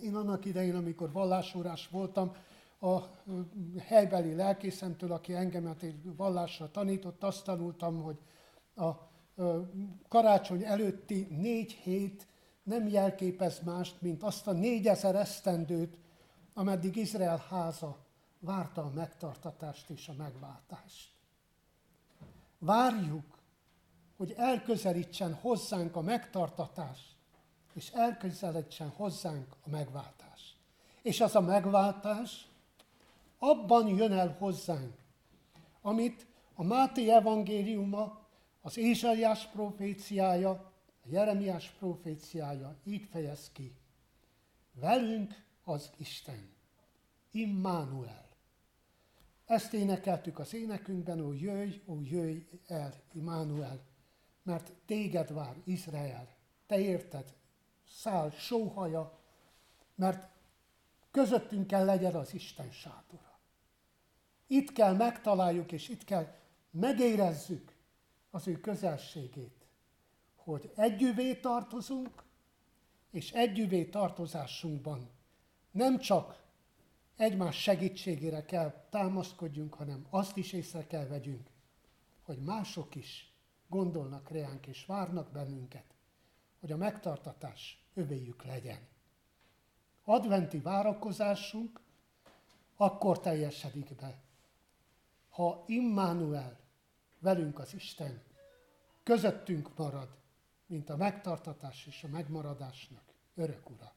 Én 0.00 0.14
annak 0.14 0.44
idején, 0.44 0.74
amikor 0.74 1.12
vallásórás 1.12 1.88
voltam, 1.88 2.36
a 2.80 3.00
helybeli 3.78 4.34
lelkészemtől, 4.34 5.12
aki 5.12 5.34
engemet 5.34 5.84
vallásra 6.02 6.70
tanított, 6.70 7.22
azt 7.22 7.44
tanultam, 7.44 8.02
hogy 8.02 8.18
a 8.74 9.09
karácsony 10.08 10.64
előtti 10.64 11.26
négy 11.30 11.72
hét 11.72 12.26
nem 12.62 12.88
jelképez 12.88 13.60
mást, 13.64 14.00
mint 14.00 14.22
azt 14.22 14.46
a 14.46 14.52
négyezer 14.52 15.14
esztendőt, 15.14 15.98
ameddig 16.54 16.96
Izrael 16.96 17.44
háza 17.48 17.96
várta 18.38 18.82
a 18.82 18.90
megtartatást 18.94 19.90
és 19.90 20.08
a 20.08 20.14
megváltást. 20.16 21.10
Várjuk 22.58 23.40
hogy 24.20 24.34
elközelítsen 24.36 25.34
hozzánk 25.34 25.96
a 25.96 26.00
megtartatás, 26.00 26.98
és 27.74 27.90
elközelítsen 27.90 28.88
hozzánk 28.88 29.46
a 29.64 29.68
megváltás. 29.68 30.56
És 31.02 31.20
az 31.20 31.34
a 31.34 31.40
megváltás 31.40 32.48
abban 33.38 33.88
jön 33.88 34.12
el 34.12 34.36
hozzánk, 34.38 34.94
amit 35.82 36.26
a 36.54 36.62
Máté 36.62 37.10
evangéliuma, 37.10 38.19
az 38.60 38.76
Ézsaiás 38.76 39.46
proféciája, 39.46 40.50
a 41.02 41.08
Jeremiás 41.08 41.70
proféciája 41.70 42.76
így 42.84 43.08
fejez 43.10 43.50
ki. 43.52 43.74
Velünk 44.72 45.44
az 45.64 45.90
Isten, 45.96 46.50
Immanuel. 47.30 48.28
Ezt 49.46 49.72
énekeltük 49.72 50.38
az 50.38 50.54
énekünkben, 50.54 51.20
ó 51.20 51.32
jöjj, 51.32 51.80
ó 51.86 52.00
jöjj 52.02 52.38
el, 52.66 52.94
Immanuel 53.12 53.88
mert 54.42 54.72
téged 54.86 55.32
vár 55.32 55.56
Izrael, 55.64 56.28
te 56.66 56.78
érted, 56.78 57.34
száll 57.86 58.30
sóhaja, 58.30 59.18
mert 59.94 60.30
Közöttünk 61.10 61.66
kell 61.66 61.84
legyen 61.84 62.14
az 62.14 62.34
Isten 62.34 62.70
sátora. 62.70 63.38
Itt 64.46 64.72
kell 64.72 64.94
megtaláljuk, 64.94 65.72
és 65.72 65.88
itt 65.88 66.04
kell 66.04 66.34
megérezzük 66.70 67.69
az 68.30 68.48
ő 68.48 68.60
közelségét, 68.60 69.66
hogy 70.36 70.70
együvé 70.74 71.34
tartozunk, 71.34 72.24
és 73.10 73.32
együvé 73.32 73.84
tartozásunkban 73.84 75.10
nem 75.70 75.98
csak 75.98 76.42
egymás 77.16 77.62
segítségére 77.62 78.44
kell 78.44 78.86
támaszkodjunk, 78.90 79.74
hanem 79.74 80.06
azt 80.10 80.36
is 80.36 80.52
észre 80.52 80.86
kell 80.86 81.06
vegyünk, 81.06 81.50
hogy 82.22 82.38
mások 82.38 82.94
is 82.94 83.34
gondolnak 83.68 84.30
reánk 84.30 84.66
és 84.66 84.86
várnak 84.86 85.30
bennünket, 85.30 85.94
hogy 86.60 86.72
a 86.72 86.76
megtartatás 86.76 87.84
övéjük 87.94 88.44
legyen. 88.44 88.88
Adventi 90.04 90.58
várakozásunk 90.58 91.80
akkor 92.76 93.20
teljesedik 93.20 93.94
be, 93.94 94.22
ha 95.28 95.64
Immanuel, 95.66 96.58
velünk 97.20 97.58
az 97.58 97.74
Isten, 97.74 98.22
közöttünk 99.02 99.76
marad, 99.76 100.08
mint 100.66 100.90
a 100.90 100.96
megtartatás 100.96 101.86
és 101.86 102.04
a 102.04 102.08
megmaradásnak 102.08 103.02
örök 103.34 103.70
ura. 103.70 103.92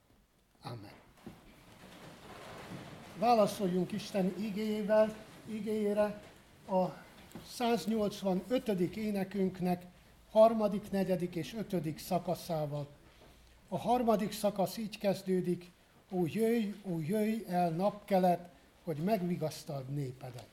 Amen. 0.62 1.01
Válaszoljunk 3.17 3.91
Isten 3.91 4.33
igéjével, 4.38 5.15
igéjére 5.45 6.21
a 6.67 6.86
185. 7.47 8.69
énekünknek 8.95 9.86
harmadik, 10.32 10.91
negyedik 10.91 11.36
és 11.36 11.53
ötödik 11.53 11.99
szakaszával. 11.99 12.88
A 13.67 13.78
harmadik 13.78 14.32
szakasz 14.32 14.78
így 14.78 14.97
kezdődik, 14.97 15.71
ó 16.11 16.26
jöjj, 16.26 16.74
ó 16.84 16.99
jöjj 16.99 17.43
el 17.47 17.69
napkelet, 17.69 18.49
hogy 18.84 18.97
megvigasztald 18.97 19.89
népedet. 19.89 20.53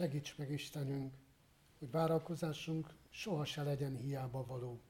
Segíts 0.00 0.36
meg 0.36 0.50
Istenünk, 0.50 1.14
hogy 1.78 1.90
várakozásunk 1.90 2.94
soha 3.10 3.44
se 3.44 3.62
legyen 3.62 3.96
hiába 3.96 4.46
való. 4.46 4.80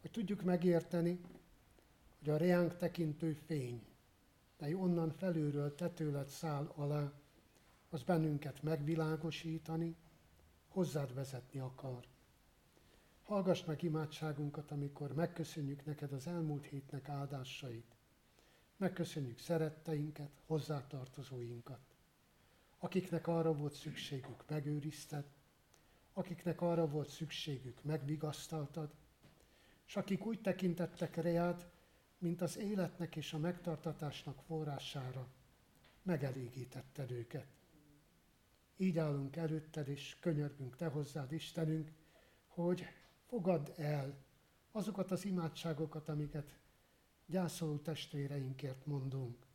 Hogy 0.00 0.10
tudjuk 0.10 0.42
megérteni, 0.42 1.20
hogy 2.18 2.28
a 2.30 2.36
reánk 2.36 2.76
tekintő 2.76 3.32
fény, 3.32 3.86
mely 4.58 4.74
onnan 4.74 5.10
felülről 5.12 5.74
tetőlet 5.74 6.28
száll 6.28 6.72
alá, 6.76 7.12
az 7.90 8.02
bennünket 8.02 8.62
megvilágosítani, 8.62 9.96
hozzád 10.68 11.14
vezetni 11.14 11.60
akar. 11.60 12.04
Hallgass 13.22 13.64
meg 13.64 13.82
imádságunkat, 13.82 14.70
amikor 14.70 15.14
megköszönjük 15.14 15.84
neked 15.84 16.12
az 16.12 16.26
elmúlt 16.26 16.66
hétnek 16.66 17.08
áldásait. 17.08 17.96
Megköszönjük 18.76 19.38
szeretteinket, 19.38 20.30
hozzátartozóinkat 20.46 21.89
akiknek 22.82 23.26
arra 23.26 23.52
volt 23.52 23.74
szükségük, 23.74 24.48
megőrizted, 24.48 25.24
akiknek 26.12 26.60
arra 26.60 26.88
volt 26.88 27.08
szükségük, 27.08 27.82
megvigasztaltad, 27.82 28.94
és 29.86 29.96
akik 29.96 30.26
úgy 30.26 30.40
tekintettek 30.40 31.16
reád, 31.16 31.70
mint 32.18 32.40
az 32.40 32.58
életnek 32.58 33.16
és 33.16 33.32
a 33.32 33.38
megtartatásnak 33.38 34.42
forrására, 34.42 35.28
megelégítetted 36.02 37.10
őket. 37.10 37.46
Így 38.76 38.98
állunk 38.98 39.36
előtted, 39.36 39.88
és 39.88 40.16
könyörgünk 40.20 40.76
Te 40.76 40.86
hozzád, 40.86 41.32
Istenünk, 41.32 41.92
hogy 42.46 42.84
fogadd 43.26 43.70
el 43.76 44.24
azokat 44.70 45.10
az 45.10 45.24
imádságokat, 45.24 46.08
amiket 46.08 46.58
gyászoló 47.26 47.76
testvéreinkért 47.76 48.86
mondunk. 48.86 49.46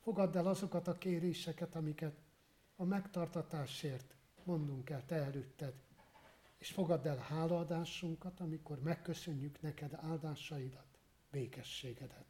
Fogadd 0.00 0.36
el 0.36 0.46
azokat 0.46 0.88
a 0.88 0.98
kéréseket, 0.98 1.74
amiket 1.74 2.20
a 2.76 2.84
megtartatásért 2.84 4.14
mondunk 4.44 4.90
el 4.90 5.04
te 5.04 5.14
előtted. 5.14 5.74
És 6.58 6.70
fogadd 6.70 7.06
el 7.06 7.16
hálaadásunkat, 7.16 8.40
amikor 8.40 8.80
megköszönjük 8.82 9.60
neked 9.60 9.94
áldásaidat, 9.94 10.98
békességedet. 11.30 12.26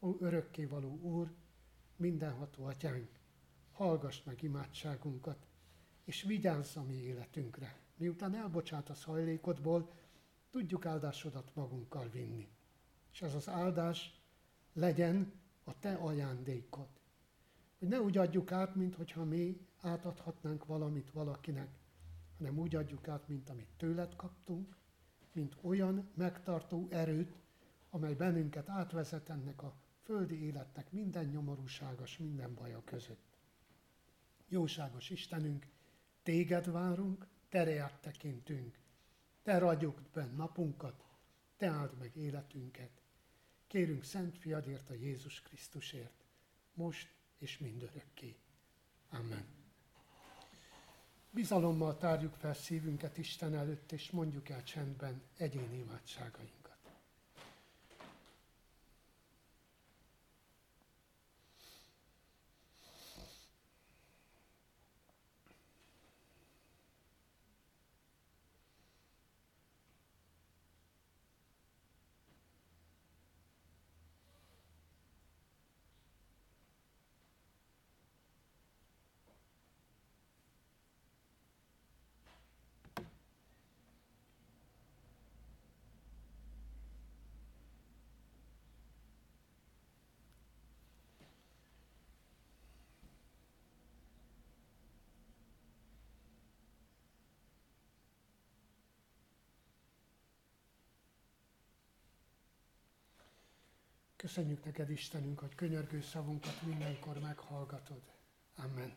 Ó, 0.00 0.16
örökkévaló 0.20 0.98
Úr, 1.00 1.34
mindenható 1.96 2.64
atyánk, 2.64 3.08
hallgass 3.72 4.22
meg 4.22 4.42
imádságunkat, 4.42 5.46
és 6.04 6.22
vigyázz 6.22 6.76
a 6.76 6.82
mi 6.82 6.94
életünkre. 6.94 7.78
Miután 7.96 8.34
elbocsátasz 8.34 9.04
hajlékodból, 9.04 9.92
tudjuk 10.50 10.86
áldásodat 10.86 11.54
magunkkal 11.54 12.08
vinni. 12.08 12.48
És 13.12 13.22
ez 13.22 13.34
az 13.34 13.48
áldás 13.48 14.20
legyen 14.72 15.32
a 15.64 15.78
te 15.78 15.94
ajándékod. 15.94 16.99
Hogy 17.80 17.88
ne 17.88 18.00
úgy 18.00 18.18
adjuk 18.18 18.52
át, 18.52 18.74
mintha 18.74 19.24
mi 19.24 19.66
átadhatnánk 19.80 20.66
valamit 20.66 21.10
valakinek, 21.10 21.78
hanem 22.38 22.58
úgy 22.58 22.74
adjuk 22.74 23.08
át, 23.08 23.28
mint 23.28 23.48
amit 23.50 23.68
tőled 23.76 24.16
kaptunk, 24.16 24.76
mint 25.32 25.56
olyan 25.60 26.10
megtartó 26.14 26.86
erőt, 26.90 27.38
amely 27.90 28.14
bennünket 28.14 28.68
átvezet 28.68 29.28
ennek 29.28 29.62
a 29.62 29.74
földi 30.02 30.42
életnek 30.42 30.92
minden 30.92 31.24
nyomorúságos, 31.24 32.18
minden 32.18 32.54
baja 32.54 32.82
között. 32.84 33.38
Jóságos 34.48 35.10
Istenünk, 35.10 35.66
téged 36.22 36.70
várunk, 36.70 37.26
tere 37.48 37.98
tekintünk, 38.00 38.78
te 39.42 39.58
ragyogd 39.58 40.10
be 40.12 40.24
napunkat, 40.24 41.04
te 41.56 41.68
áld 41.68 41.98
meg 41.98 42.16
életünket. 42.16 43.02
Kérünk 43.66 44.04
Szent 44.04 44.38
Fiadért 44.38 44.90
a 44.90 44.94
Jézus 44.94 45.42
Krisztusért, 45.42 46.24
most 46.74 47.18
és 47.40 47.58
mindörökké. 47.58 48.36
Amen. 49.10 49.44
Bizalommal 51.30 51.96
tárjuk 51.96 52.34
fel 52.34 52.54
szívünket 52.54 53.18
Isten 53.18 53.54
előtt, 53.54 53.92
és 53.92 54.10
mondjuk 54.10 54.48
el 54.48 54.62
csendben 54.62 55.22
egyéni 55.36 55.78
imádságaink. 55.78 56.59
Köszönjük 104.20 104.64
neked, 104.64 104.90
Istenünk, 104.90 105.38
hogy 105.38 105.54
könyörgő 105.54 106.00
szavunkat 106.00 106.62
mindenkor 106.66 107.18
meghallgatod. 107.18 108.02
Amen. 108.56 108.92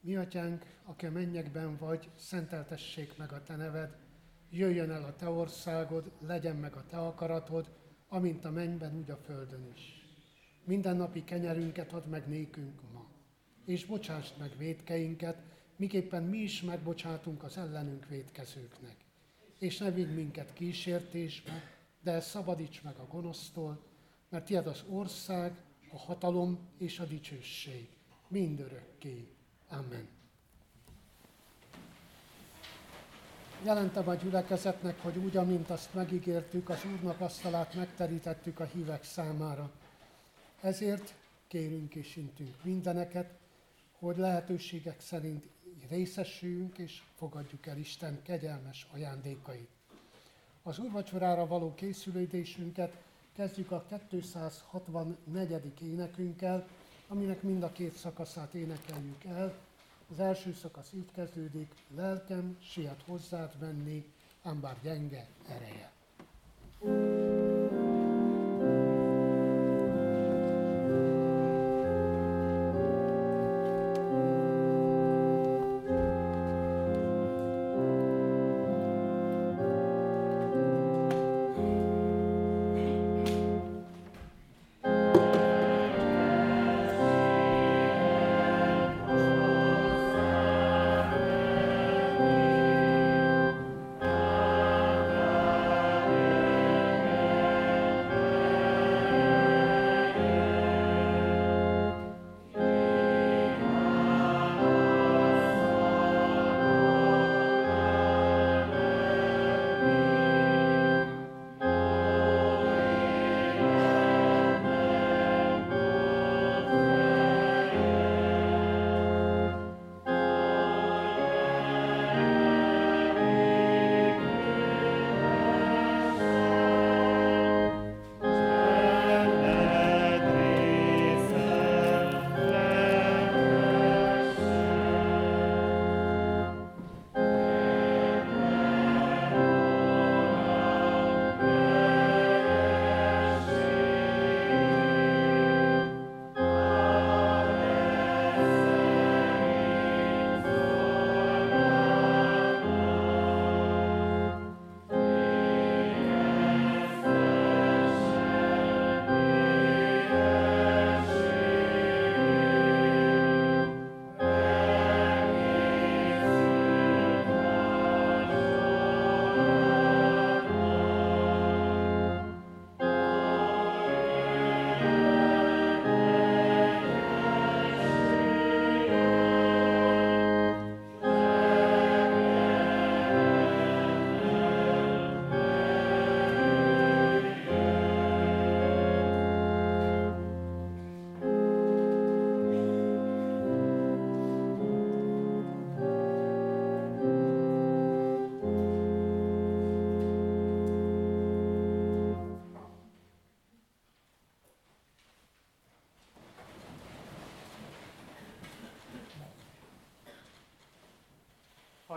Mi 0.00 0.16
atyánk, 0.16 0.64
aki 0.84 1.06
a 1.06 1.10
mennyekben 1.10 1.76
vagy, 1.76 2.10
szenteltessék 2.16 3.16
meg 3.16 3.32
a 3.32 3.42
te 3.42 3.56
neved, 3.56 3.96
jöjjön 4.50 4.90
el 4.90 5.04
a 5.04 5.16
te 5.16 5.28
országod, 5.28 6.12
legyen 6.20 6.56
meg 6.56 6.74
a 6.74 6.84
te 6.86 6.96
akaratod, 6.96 7.70
amint 8.08 8.44
a 8.44 8.50
mennyben, 8.50 8.96
úgy 8.96 9.10
a 9.10 9.16
földön 9.16 9.70
is. 9.74 10.04
Minden 10.64 10.96
napi 10.96 11.24
kenyerünket 11.24 11.92
add 11.92 12.08
meg 12.08 12.28
nékünk 12.28 12.80
ma, 12.92 13.06
és 13.64 13.86
bocsásd 13.86 14.38
meg 14.38 14.56
védkeinket, 14.56 15.42
miképpen 15.76 16.22
mi 16.22 16.38
is 16.38 16.62
megbocsátunk 16.62 17.42
az 17.42 17.56
ellenünk 17.56 18.08
védkezőknek. 18.08 18.96
És 19.58 19.78
ne 19.78 19.90
vigy 19.90 20.14
minket 20.14 20.52
kísértésbe, 20.52 21.73
de 22.04 22.20
szabadíts 22.20 22.82
meg 22.82 22.96
a 22.96 23.06
gonosztól, 23.06 23.82
mert 24.28 24.44
tiéd 24.44 24.66
az 24.66 24.84
ország, 24.88 25.62
a 25.92 25.98
hatalom 25.98 26.58
és 26.78 26.98
a 26.98 27.04
dicsőség 27.04 27.88
mindörökké. 28.28 29.28
Amen. 29.68 30.08
Jelentem 33.64 34.08
a 34.08 34.14
gyülekezetnek, 34.14 35.00
hogy 35.00 35.16
úgy, 35.16 35.36
amint 35.36 35.70
azt 35.70 35.94
megígértük, 35.94 36.68
az 36.68 36.84
Úrnak 36.84 37.20
asztalát 37.20 37.74
megterítettük 37.74 38.60
a 38.60 38.64
hívek 38.64 39.04
számára. 39.04 39.70
Ezért 40.60 41.14
kérünk 41.48 41.94
és 41.94 42.16
intünk 42.16 42.64
mindeneket, 42.64 43.38
hogy 43.98 44.16
lehetőségek 44.16 45.00
szerint 45.00 45.44
részesüljünk 45.88 46.78
és 46.78 47.02
fogadjuk 47.14 47.66
el 47.66 47.78
Isten 47.78 48.22
kegyelmes 48.22 48.86
ajándékait. 48.92 49.73
Az 50.66 50.78
úrvacsorára 50.78 51.46
való 51.46 51.74
készülődésünket 51.74 52.96
kezdjük 53.36 53.70
a 53.70 53.84
264. 54.08 55.72
énekünkkel, 55.82 56.66
aminek 57.08 57.42
mind 57.42 57.62
a 57.62 57.72
két 57.72 57.96
szakaszát 57.96 58.54
énekeljük 58.54 59.24
el. 59.24 59.54
Az 60.10 60.20
első 60.20 60.52
szakasz 60.52 60.90
így 60.94 61.10
kezdődik, 61.14 61.74
lelkem 61.96 62.56
siet 62.60 63.02
hozzád 63.06 63.58
venni, 63.58 64.04
ám 64.42 64.60
bár 64.60 64.76
gyenge 64.82 65.26
ereje. 65.48 65.92
thank 66.80 67.08
you 67.08 67.13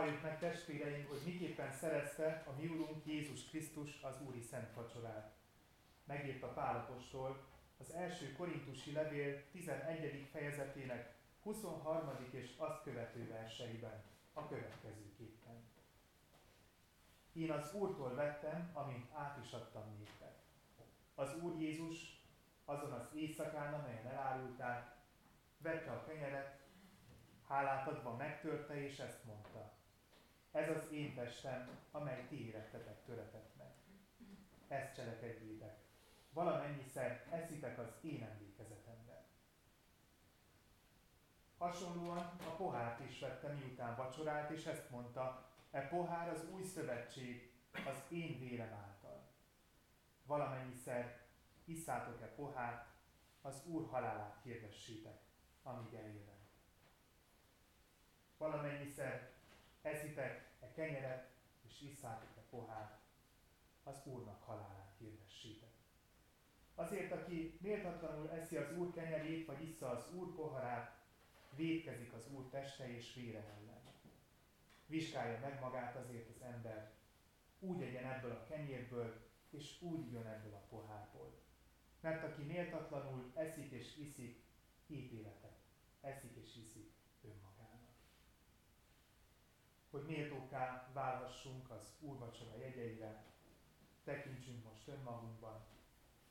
Halljuk 0.08 0.26
meg 0.26 0.40
testvéreim, 0.40 1.08
hogy 1.08 1.22
miképpen 1.26 1.72
szerezte 1.72 2.44
a 2.48 2.62
mi 2.62 2.68
Urunk 2.68 3.06
Jézus 3.06 3.44
Krisztus 3.44 4.02
az 4.02 4.16
Úri 4.28 4.42
Szent 4.42 4.74
Vacsorát. 4.74 5.36
Megírta 6.04 6.48
Pálapostól 6.48 7.46
az 7.78 7.92
első 7.94 8.34
korintusi 8.38 8.92
levél 8.92 9.44
11. 9.52 10.28
fejezetének 10.32 11.14
23. 11.44 12.10
és 12.32 12.54
azt 12.58 12.84
követő 12.84 13.28
verseiben 13.28 14.04
a 14.34 14.48
következőképpen. 14.48 15.64
Én 17.34 17.52
az 17.52 17.74
Úrtól 17.74 18.14
vettem, 18.14 18.70
amint 18.74 19.12
át 19.14 19.40
is 19.46 19.52
adtam 19.52 19.84
néktek. 19.98 20.36
Az 21.16 21.36
Úr 21.42 21.62
Jézus 21.62 22.22
azon 22.66 22.92
az 22.92 23.08
éjszakán, 23.16 23.74
amelyen 23.74 24.06
elárulták, 24.06 24.96
vette 25.58 25.92
a 25.92 26.06
kenyeret, 26.06 26.60
hálát 27.48 27.88
adva 27.88 28.16
megtörte, 28.16 28.84
és 28.86 29.00
ezt 29.00 29.24
mondta. 29.26 29.57
Ez 30.58 30.76
az 30.76 30.92
én 30.92 31.16
testem, 31.16 31.70
amely 31.92 32.26
ti 32.28 32.48
érettetek 32.48 33.04
töretett 33.06 33.56
meg. 33.58 33.72
Ezt 34.68 34.96
cselekedjétek. 34.96 35.78
Valamennyiszer 36.34 37.28
eszitek 37.32 37.80
az 37.80 37.94
én 38.02 38.24
emlékezetemben. 38.24 39.24
Hasonlóan 41.58 42.18
a 42.40 42.56
pohárt 42.58 43.00
is 43.10 43.20
vette, 43.20 43.48
miután 43.48 43.96
vacsorált, 43.96 44.50
és 44.50 44.66
ezt 44.66 44.90
mondta, 44.90 45.50
e 45.72 45.88
pohár 45.88 46.30
az 46.30 46.50
új 46.50 46.64
szövetség 46.64 47.52
az 47.72 48.04
én 48.10 48.40
vérem 48.40 48.74
által. 48.74 49.28
Valamennyiszer 50.26 51.22
isszátok-e 51.66 52.26
pohárt, 52.26 52.86
az 53.42 53.66
Úr 53.66 53.90
halálát 53.90 54.40
hirdessétek, 54.44 55.22
amíg 55.64 55.94
eljövem. 55.94 56.40
Valamennyiszer 58.38 59.32
eszitek 59.82 60.47
e 60.60 60.72
kenyeret, 60.72 61.30
és 61.68 61.82
isszátok 61.82 62.38
e 62.38 62.42
pohár, 62.50 63.00
az 63.84 64.02
Úrnak 64.04 64.44
halálát 64.44 64.94
hirdessétek. 64.98 65.72
Azért, 66.76 67.12
aki 67.12 67.58
méltatlanul 67.62 68.32
eszi 68.32 68.58
az 68.58 68.78
Úr 68.78 68.94
kenyerét, 68.94 69.46
vagy 69.46 69.64
issza 69.64 69.90
az 69.90 70.14
Úr 70.14 70.36
poharát, 70.36 70.98
védkezik 71.56 72.14
az 72.14 72.32
Úr 72.32 72.50
teste 72.50 72.96
és 72.96 73.14
vére 73.14 73.40
ellen. 73.40 73.78
Vizsgálja 74.88 75.40
meg 75.40 75.60
magát 75.60 75.96
azért 75.96 76.30
az 76.30 76.42
ember, 76.42 76.92
úgy 77.60 77.82
egyen 77.82 78.06
ebből 78.06 78.32
a 78.32 78.44
kenyérből, 78.44 79.26
és 79.50 79.82
úgy 79.82 80.12
jön 80.12 80.26
ebből 80.26 80.54
a 80.54 80.66
pohárból. 80.70 81.40
Mert 82.00 82.24
aki 82.24 82.42
méltatlanul 82.42 83.32
eszik 83.34 83.72
és 83.72 83.98
iszik, 83.98 84.44
ítéletet 84.88 85.58
eszik 86.02 86.36
és 86.36 86.56
iszik. 86.56 86.97
Hogy 89.90 90.06
méltóká 90.06 90.90
válhassunk 90.94 91.70
az 91.70 91.94
úrvacsora 92.00 92.58
jegyeire, 92.58 93.24
tekintsünk 94.04 94.64
most 94.64 94.88
önmagunkban, 94.88 95.66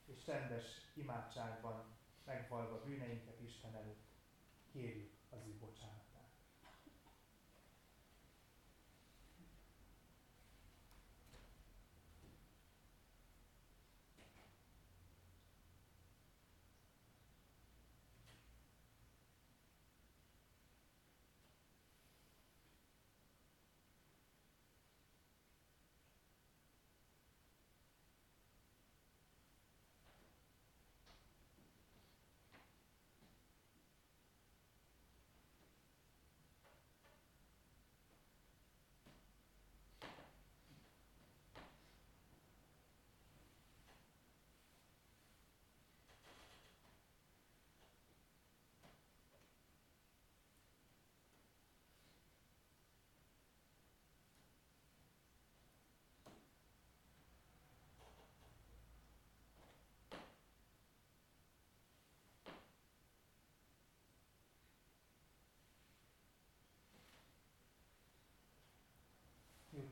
és 0.04 0.26
rendes 0.26 0.64
imádságban 0.94 1.84
megvalva 2.24 2.82
bűneinket 2.84 3.40
Isten 3.40 3.74
előtt, 3.74 4.04
kérjük 4.72 5.12
az 5.30 5.46
ő 5.46 5.58
bocsánat. 5.58 5.95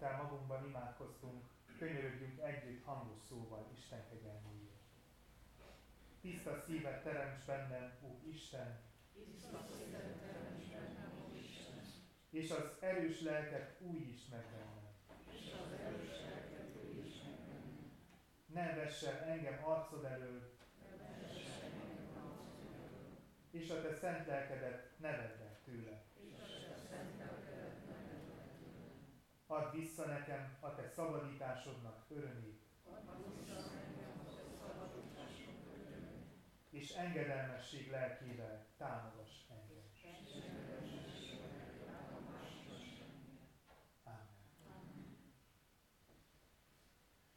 Miután 0.04 0.22
magunkban 0.22 0.64
imádkoztunk, 0.64 1.44
könyörögjünk 1.78 2.40
együtt 2.40 2.84
hangos 2.84 3.22
szóval 3.28 3.70
Isten 3.76 4.08
kegyelméért. 4.08 4.82
Tiszta 6.20 6.62
szívet 6.66 7.02
teremts 7.02 7.44
bennem, 7.44 7.92
Ó 8.02 8.28
Isten, 8.28 8.80
és 12.30 12.50
az 12.50 12.64
erős 12.80 13.20
lelket 13.20 13.80
újíts 13.80 14.28
meg 14.30 14.44
bennem. 14.50 14.82
Ne 18.46 18.74
vesse 18.74 19.24
engem 19.26 19.64
arcod 19.64 20.04
elől, 20.04 20.52
és 23.50 23.70
a 23.70 23.82
te 23.82 23.94
szent 23.94 24.26
lelkedet 24.26 24.98
ne 24.98 25.10
vedd 25.10 25.40
el 25.40 25.58
tőle. 25.64 26.13
Add 29.46 29.76
vissza 29.76 30.06
nekem 30.06 30.56
a 30.60 30.74
te 30.74 30.88
szabadításodnak 30.88 32.04
örömét. 32.08 32.62
És 36.70 36.90
engedelmesség 36.90 37.90
lelkével 37.90 38.66
támogass 38.76 39.30
engem. 39.48 39.82
Amen. 44.04 44.26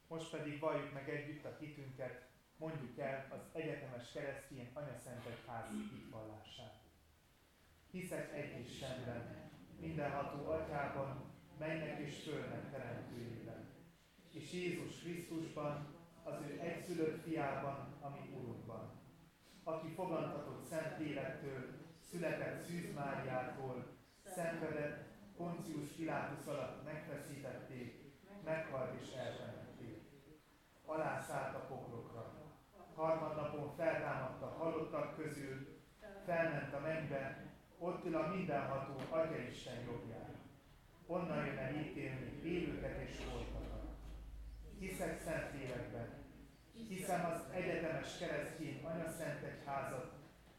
Most 0.06 0.30
pedig 0.30 0.60
valljuk 0.60 0.92
meg 0.92 1.08
együtt 1.08 1.44
a 1.44 1.56
hitünket, 1.60 2.28
mondjuk 2.56 2.98
el 2.98 3.26
az 3.30 3.40
egyetemes 3.52 4.12
keresztény 4.12 4.70
anyaszentek 4.74 5.38
itt 5.94 6.10
vallását. 6.10 6.82
Hiszek 7.90 8.32
egy 8.32 8.60
Istenben, 8.60 9.50
mindenható 9.80 10.50
atyában, 10.50 11.37
mennek 11.58 11.98
és 11.98 12.22
földnek 12.22 12.70
teremtőjében, 12.70 13.68
és 14.32 14.52
Jézus 14.52 15.00
Krisztusban, 15.00 15.96
az 16.22 16.34
ő 16.48 16.60
egyszülött 16.60 17.22
fiában, 17.22 17.94
ami 18.00 18.18
Urunkban, 18.34 18.90
aki 19.64 19.88
fogantatott 19.88 20.64
Szent 20.64 20.98
Lélektől, 20.98 21.64
született 22.10 22.62
Szűz 22.62 22.94
Máriától, 22.94 23.86
szenvedett, 24.24 25.06
Poncius 25.36 25.88
Pilátus 25.88 26.46
alatt 26.46 26.84
megfeszítették, 26.84 28.12
meghalt 28.44 29.00
és 29.00 29.12
eltemették. 29.12 30.02
Alászállt 30.86 31.54
a 31.54 31.58
poklokra. 31.58 32.32
Harmadnapon 32.94 33.74
feltámadt 33.76 34.42
a 34.42 34.46
halottak 34.46 35.16
közül, 35.16 35.66
felment 36.24 36.74
a 36.74 36.80
mennybe, 36.80 37.46
ott 37.78 38.04
ül 38.04 38.16
a 38.16 38.28
mindenható 38.28 38.94
Atya 39.10 39.36
Isten 39.36 39.84
jobbján 39.84 40.27
onnan 41.08 41.46
jön 41.46 41.58
el 41.58 41.74
ítélni 41.74 42.40
élőket 42.44 43.08
és 43.08 43.16
holtakat. 43.30 43.96
Hiszek 44.78 45.20
szent 45.20 45.52
lélekben, 45.52 46.24
hiszem 46.88 47.24
az 47.24 47.40
egyetemes 47.52 48.18
keresztény 48.18 48.84
anyaszent 48.84 49.42
egyházat, 49.42 50.12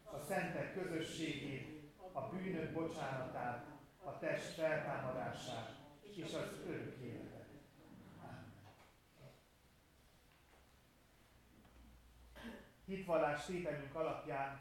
a 0.03 0.19
szentek 0.19 0.73
közösségét, 0.73 1.91
a 2.11 2.21
bűnök 2.21 2.73
bocsánatát, 2.73 3.65
a 4.03 4.17
test 4.17 4.53
feltámadását 4.53 5.75
és 6.15 6.33
az 6.33 6.61
örök 6.67 6.97
életet. 6.97 7.47
Hitvallás 12.85 13.45
tételünk 13.45 13.95
alapján 13.95 14.59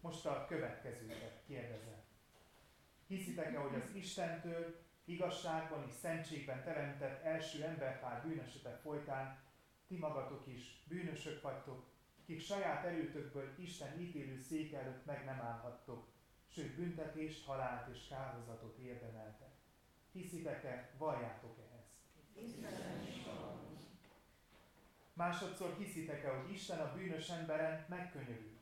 most 0.00 0.26
a 0.26 0.46
következőket 0.48 1.42
kérdezem. 1.46 2.02
Hiszitek-e, 3.06 3.58
hogy 3.58 3.80
az 3.82 3.94
Istentől 3.94 4.83
igazságban 5.04 5.84
és 5.88 5.94
szentségben 5.94 6.62
teremtett 6.62 7.22
első 7.22 7.62
emberpár 7.62 8.22
bűnösetek 8.26 8.80
folytán 8.80 9.38
ti 9.86 9.96
magatok 9.96 10.46
is 10.46 10.84
bűnösök 10.88 11.42
vagytok, 11.42 11.86
kik 12.24 12.40
saját 12.40 12.84
erőtökből 12.84 13.54
Isten 13.58 14.00
ítélő 14.00 14.40
szék 14.40 14.72
előtt 14.72 15.04
meg 15.04 15.24
nem 15.24 15.40
állhattok, 15.40 16.06
sőt 16.48 16.76
büntetést, 16.76 17.44
halált 17.44 17.88
és 17.94 18.08
kárhozatot 18.08 18.78
érdemeltek. 18.78 19.52
Hiszitek-e, 20.12 20.90
valljátok-e 20.98 21.62
ezt? 21.78 21.92
Másodszor 25.12 25.76
hiszitek-e, 25.78 26.28
hogy 26.28 26.52
Isten 26.52 26.78
a 26.78 26.92
bűnös 26.94 27.28
emberen 27.28 27.86
megkönyörül? 27.88 28.58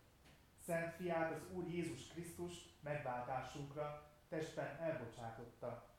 Szent 0.59 0.95
fiát, 0.95 1.32
az 1.32 1.43
Úr 1.53 1.68
Jézus 1.68 2.07
Krisztus 2.07 2.55
megváltásunkra 2.80 4.11
testben 4.28 4.76
elbocsátotta, 4.80 5.91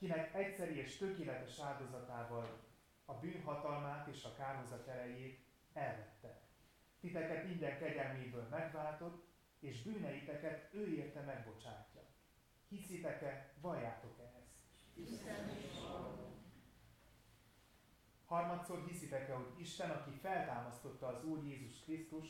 kinek 0.00 0.34
egyszeri 0.34 0.76
és 0.78 0.96
tökéletes 0.96 1.58
áldozatával 1.58 2.60
a 3.04 3.14
bűnhatalmát 3.14 4.06
és 4.06 4.24
a 4.24 4.34
kárhozat 4.34 4.88
erejét 4.88 5.44
elvette. 5.72 6.40
Titeket 7.00 7.46
minden 7.46 7.78
kegyelméből 7.78 8.46
megváltott, 8.50 9.26
és 9.58 9.82
bűneiteket 9.82 10.74
ő 10.74 10.94
érte 10.94 11.20
megbocsátja. 11.20 12.00
Hiszitek-e, 12.68 13.52
valljátok-e 13.60 14.22
ezt? 14.22 14.58
Harmadszor 18.24 18.86
hiszitek-e, 18.86 19.34
hogy 19.34 19.60
Isten, 19.60 19.90
aki 19.90 20.10
feltámasztotta 20.10 21.06
az 21.06 21.24
Úr 21.24 21.44
Jézus 21.44 21.80
Krisztus, 21.80 22.26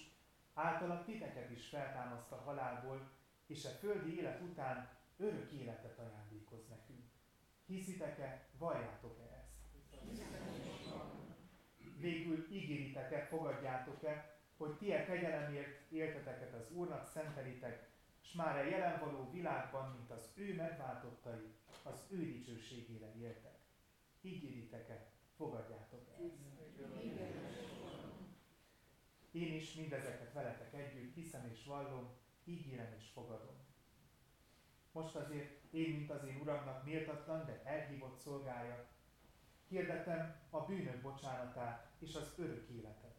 általa 0.55 1.05
titeket 1.05 1.51
is 1.51 1.69
feltámaszt 1.69 2.33
a 2.33 2.43
halálból, 2.45 3.11
és 3.47 3.65
a 3.65 3.69
földi 3.69 4.19
élet 4.19 4.41
után 4.41 4.89
örök 5.17 5.53
életet 5.53 5.99
ajándékoz 5.99 6.69
nekünk. 6.69 6.90
Hiszitek-e, 7.71 8.49
valljátok-e 8.59 9.23
ezt? 9.23 9.59
Végül 11.97 12.47
ígéritek-e, 12.53 13.27
fogadjátok-e, 13.27 14.39
hogy 14.57 14.77
ti 14.77 14.93
a 14.93 15.05
kegyelemért 15.05 15.91
élteteket 15.93 16.55
az 16.55 16.73
Úrnak 16.73 17.07
szentelitek, 17.07 17.91
s 18.21 18.33
már 18.33 18.57
a 18.57 18.69
jelen 18.69 19.01
való 19.01 19.31
világban, 19.31 19.91
mint 19.91 20.11
az 20.11 20.33
ő 20.35 20.55
megváltottai, 20.55 21.55
az 21.83 22.07
ő 22.09 22.25
dicsőségére 22.25 23.15
éltek. 23.15 23.59
Ígéritek-e, 24.21 25.11
fogadjátok-e 25.37 26.13
ezt? 26.23 26.35
Én 29.31 29.55
is 29.55 29.75
mindezeket 29.75 30.33
veletek 30.33 30.75
együtt 30.75 31.15
hiszem 31.15 31.51
és 31.53 31.65
vallom, 31.65 32.17
ígérem 32.45 32.95
és 32.99 33.09
fogadom. 33.13 33.70
Most 34.93 35.15
azért 35.15 35.51
én, 35.71 35.91
mint 35.91 36.11
az 36.11 36.25
én 36.25 36.41
Uramnak 36.41 36.85
méltatlan, 36.85 37.45
de 37.47 37.63
elhívott 37.65 38.19
szolgája, 38.19 38.87
hirdetem 39.69 40.35
a 40.51 40.61
bűnök 40.61 41.01
bocsánatát 41.01 41.91
és 41.99 42.15
az 42.15 42.35
örök 42.37 42.69
életet, 42.69 43.15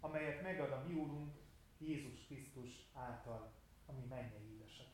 amelyet 0.00 0.42
megad 0.42 0.72
a 0.72 0.84
mi 0.86 0.94
Úrunk 0.94 1.32
Jézus 1.78 2.26
Krisztus 2.26 2.70
által, 2.94 3.52
ami 3.86 4.04
mennyei 4.08 4.52
édesanyám. 4.54 4.92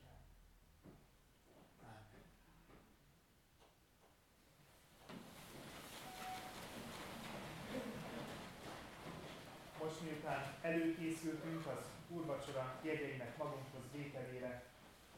Most 9.83 10.01
miután 10.01 10.57
előkészültünk 10.61 11.65
az 11.65 11.85
úrvacsora 12.07 12.79
jegyeinek 12.83 13.37
magunkhoz 13.37 13.91
vételére, 13.91 14.71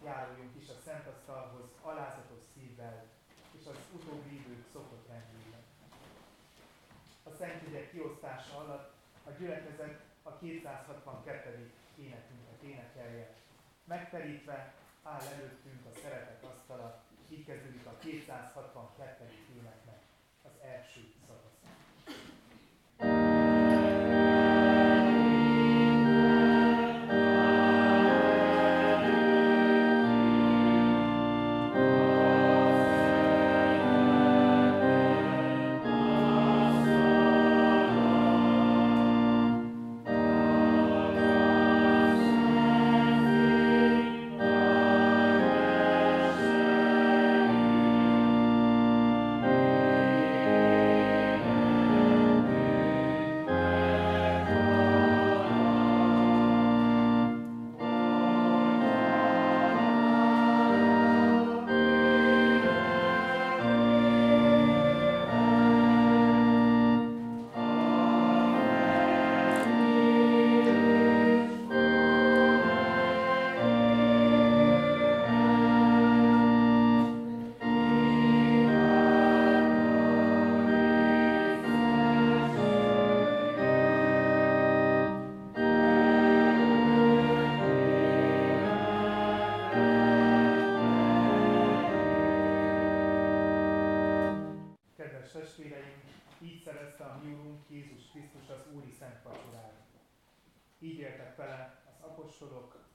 járuljunk 0.04 0.56
is 0.62 0.70
a 0.70 0.82
Szent 0.86 1.08
Asztalhoz 1.08 1.68
alázatos 1.82 2.42
szívvel 2.54 3.06
és 3.58 3.66
az 3.66 3.78
utóbbi 3.94 4.36
idők 4.36 4.66
szokott 4.74 5.08
rendjében. 5.08 5.64
A 7.24 7.30
Szent 7.38 7.68
Ügyek 7.68 7.92
kiosztása 7.92 8.58
alatt 8.58 8.94
a 9.24 9.30
gyülekezet 9.40 10.00
a 10.24 10.38
262. 10.38 11.72
énekünket 11.96 12.62
énekelje. 12.62 13.36
Megterítve 13.84 14.74
áll 15.04 15.22
előttünk 15.36 15.86
a 15.86 16.00
szeretet 16.04 16.44
asztala, 16.44 17.04
így 17.30 17.46
kezdődik 17.46 17.86
a 17.86 17.98
262. 18.00 19.24
éneknek 19.58 20.02
az 20.44 20.52
első 20.62 21.13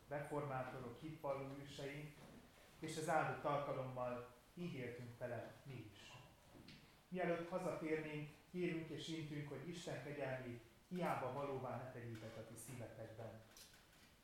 reformátorok, 0.08 1.00
hitvalló 1.00 1.56
őseink, 1.62 2.14
és 2.78 2.96
az 2.96 3.08
áldott 3.08 3.44
alkalommal 3.44 4.28
így 4.54 4.74
éltünk 4.74 5.18
vele 5.18 5.52
mi 5.64 5.90
is. 5.92 6.12
Mielőtt 7.08 7.48
hazatérnénk, 7.48 8.30
kérünk 8.50 8.88
és 8.88 9.08
intünk, 9.08 9.48
hogy 9.48 9.68
Isten 9.68 10.02
kegyelmi 10.04 10.60
hiába 10.88 11.32
valóvá 11.32 11.76
ne 11.76 11.90
tegyétek 11.92 12.36
a 12.36 12.46
ti 12.46 12.54
szívetekben. 12.56 13.40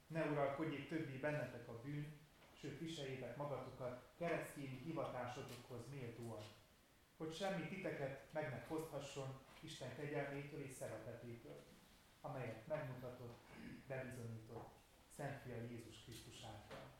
Ne 0.06 0.24
uralkodjék 0.24 0.88
többé 0.88 1.16
bennetek 1.16 1.68
a 1.68 1.80
bűn, 1.84 2.06
sőt 2.52 2.78
viseljétek 2.78 3.36
magatokat 3.36 4.02
keresztényi 4.18 4.80
hivatásotokhoz 4.84 5.80
méltóan, 5.90 6.42
hogy 7.16 7.34
semmi 7.34 7.68
titeket 7.68 8.32
meg 8.32 8.50
ne 8.50 8.58
foszthasson 8.58 9.38
Isten 9.64 9.94
kegyelmétől 9.96 10.64
és 10.64 10.72
szeretetétől, 10.72 11.64
amelyet 12.20 12.66
megmutatott, 12.66 13.44
bebizonyított 13.86 14.68
Szent 15.16 15.42
Fia 15.42 15.56
Jézus 15.56 16.02
Krisztus 16.04 16.42
által. 16.42 16.92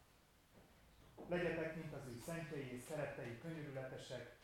Legyetek, 1.29 1.77
mint 1.77 1.93
az 1.93 2.07
ő 2.07 2.17
szentjei 2.17 2.73
és 2.73 2.83
szerettei 2.83 3.39
könyörületesek, 3.39 4.37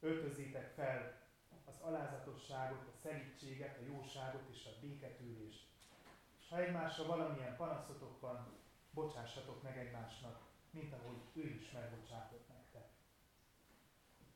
öltözzétek 0.00 0.74
fel 0.74 1.22
az 1.64 1.80
alázatosságot, 1.80 2.86
a 2.86 2.96
szerítséget, 3.02 3.78
a 3.78 3.84
jóságot 3.84 4.48
és 4.50 4.66
a 4.66 4.80
béketűrést. 4.80 5.66
És 6.40 6.48
ha 6.48 6.62
egymásra 6.62 7.06
valamilyen 7.06 7.56
panaszotok 7.56 8.20
van, 8.20 8.56
bocsássatok 8.90 9.62
meg 9.62 9.78
egymásnak, 9.78 10.42
mint 10.70 10.92
ahogy 10.92 11.22
ő 11.32 11.48
is 11.48 11.70
megbocsátott 11.70 12.48
nektek. 12.48 12.88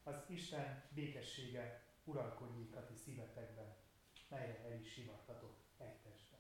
Az 0.02 0.14
Isten 0.26 0.82
békessége 0.94 1.87
uralkodjék 2.08 2.76
a 2.76 2.84
ti 2.86 2.94
szívetekben, 2.94 3.76
melyre 4.28 4.64
el 4.64 4.80
is 4.80 4.94
hivattatok 4.94 5.56
egy 5.76 5.96
testben. 5.96 6.38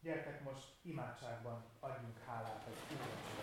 Gyertek 0.00 0.42
most 0.42 0.68
imádságban 0.82 1.64
adjunk 1.80 2.18
hálát 2.18 2.66
az 2.66 2.76
Úrnak. 2.90 3.34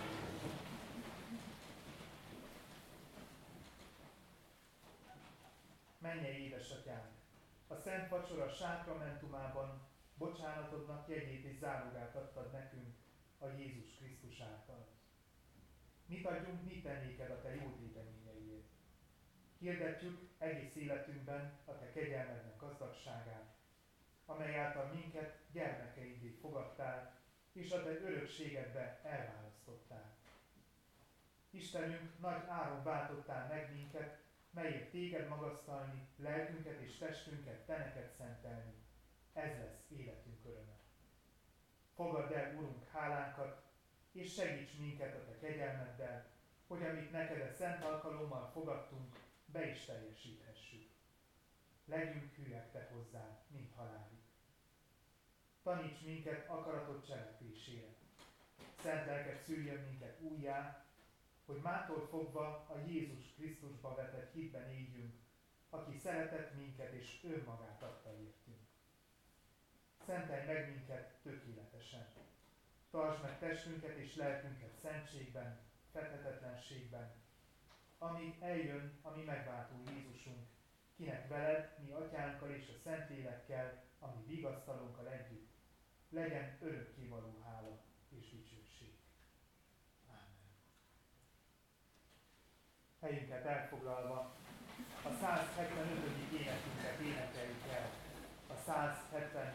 Mennyei 5.98 6.44
édesatyánk, 6.44 7.12
a 7.68 7.76
Szent 7.76 8.10
Vacsora 8.10 8.50
sákramentumában 8.50 9.82
bocsánatodnak 10.18 11.10
jegyét 11.10 11.46
és 11.46 11.58
zárugát 11.58 12.16
adtad 12.16 12.52
nekünk 12.52 12.96
a 13.38 13.48
Jézus 13.48 13.96
Krisztus 13.98 14.40
által. 14.40 14.88
Mit 16.06 16.26
adjunk 16.26 16.64
mi 16.64 16.82
tennéked 16.82 17.32
a 17.32 17.42
te 17.42 17.56
jó 17.56 17.76
téteményeiért? 17.76 18.23
Hirdetjük 19.64 20.30
egész 20.38 20.76
életünkben 20.76 21.60
a 21.66 21.78
te 21.78 21.92
kegyelmednek 21.92 22.60
gazdagságát, 22.60 23.56
amely 24.26 24.58
által 24.58 24.86
minket 24.94 25.38
gyermekeidé 25.52 26.38
fogadtál, 26.42 27.16
és 27.52 27.72
a 27.72 27.84
te 27.84 27.90
örökségedbe 27.90 29.00
elválasztottál. 29.04 30.16
Istenünk, 31.50 32.20
nagy 32.20 32.44
áron 32.48 32.84
váltottál 32.84 33.48
meg 33.48 33.74
minket, 33.74 34.18
melyért 34.50 34.92
téged 34.92 35.28
magasztalni, 35.28 36.08
lelkünket 36.16 36.80
és 36.80 36.98
testünket, 36.98 37.66
te 37.66 37.78
neked 37.78 38.12
szentelni. 38.18 38.74
Ez 39.34 39.58
lesz 39.58 39.86
életünk 39.90 40.46
öröme. 40.46 40.78
Fogadd 41.96 42.34
el, 42.34 42.56
Urunk, 42.56 42.90
hálánkat, 42.90 43.64
és 44.12 44.34
segíts 44.34 44.78
minket 44.80 45.16
a 45.16 45.26
Te 45.26 45.38
kegyelmeddel, 45.40 46.26
hogy 46.68 46.84
amit 46.84 47.12
neked 47.12 47.42
a 47.42 47.54
szent 47.54 47.84
alkalommal 47.84 48.50
fogadtunk, 48.54 49.23
be 49.54 49.70
is 49.70 49.86
teljesíthessük. 49.86 50.90
Legyünk 51.86 52.36
hűek 52.36 52.72
Te 52.72 52.90
hozzá, 52.94 53.40
mint 53.48 53.74
halálig. 53.76 54.20
Taníts 55.64 56.02
minket 56.02 56.50
akaratot 56.50 57.06
cselekvésére. 57.06 57.88
Szent 58.82 59.06
lelket 59.06 59.44
szüljön 59.44 59.84
minket 59.84 60.22
újjá, 60.22 60.86
hogy 61.46 61.62
mától 61.62 62.08
fogva 62.08 62.46
a 62.46 62.78
Jézus 62.88 63.34
Krisztusba 63.36 63.96
vetett 63.96 64.34
hitben 64.34 64.70
éljünk, 64.70 65.16
aki 65.70 65.98
szeretett 65.98 66.56
minket 66.56 66.92
és 66.92 67.20
önmagát 67.24 67.82
adta 67.82 68.14
értünk. 68.20 68.68
Szentelj 70.06 70.46
meg 70.46 70.70
minket 70.70 71.20
tökéletesen. 71.22 72.08
Tartsd 72.92 73.22
meg 73.22 73.40
testünket 73.40 73.98
és 73.98 74.16
lelkünket 74.16 74.78
szentségben, 74.82 75.60
fethetetlenségben, 75.92 77.23
amíg 78.04 78.36
eljön 78.40 79.00
a 79.02 79.10
mi 79.10 79.24
megváltó 79.24 79.76
Jézusunk, 79.88 80.48
kinek 80.96 81.28
veled, 81.28 81.70
mi 81.86 81.92
atyánkkal 81.92 82.50
és 82.50 82.68
a 82.68 82.80
Szentlélekkel, 82.84 83.84
ami 84.00 84.24
vigasztalunkkal 84.28 85.08
együtt, 85.08 85.52
legyen 86.10 86.58
örökkévaló 86.62 87.42
hála 87.44 87.80
és 88.10 88.30
dicsőség. 88.30 88.94
Amen. 90.08 90.28
Helyünket 93.02 93.46
elfoglalva 93.46 94.36
a 95.04 95.10
175. 95.22 96.34
énekünket 96.34 97.00
énekeljük 97.00 97.68
el. 97.72 97.90
A 98.48 98.56
175. 98.66 99.54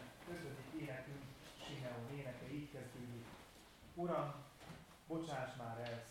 énekünk 0.79 1.23
Simeon 1.65 2.17
éneke 2.17 2.51
így 2.51 2.71
kezdődik. 2.71 3.25
Uram, 3.93 4.33
bocsáss 5.07 5.55
már 5.57 5.79
el 5.79 6.05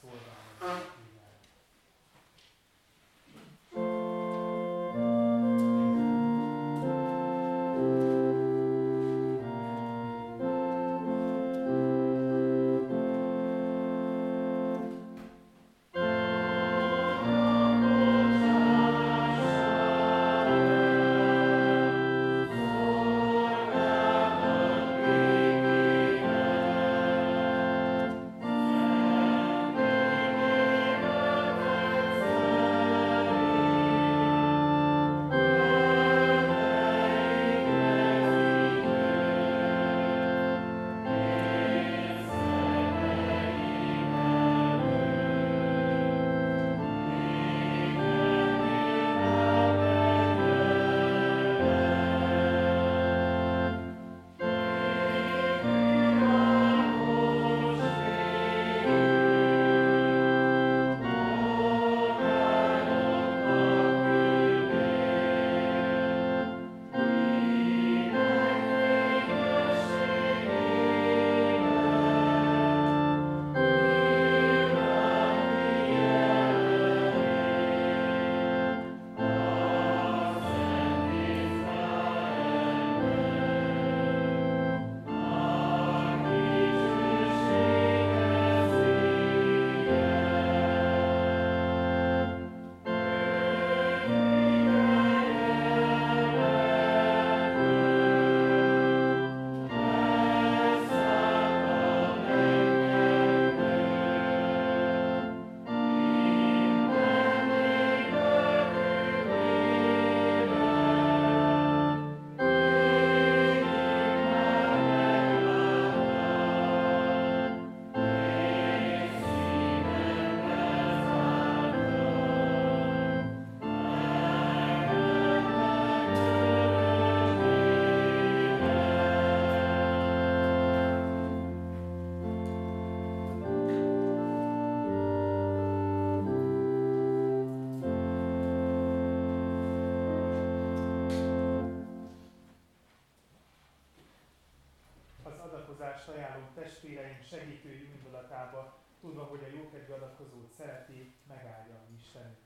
szolgálni. 146.05 146.49
testvéreink 146.55 147.25
segítő 147.25 147.73
indulatába, 147.73 148.79
tudva, 149.01 149.25
hogy 149.25 149.43
a 149.45 149.57
jókedvű 149.57 149.93
adakozót 149.93 150.53
szereti, 150.57 151.15
megállja 151.29 151.75
a 151.75 151.85
mi 151.89 151.97
Istenünk. 151.97 152.37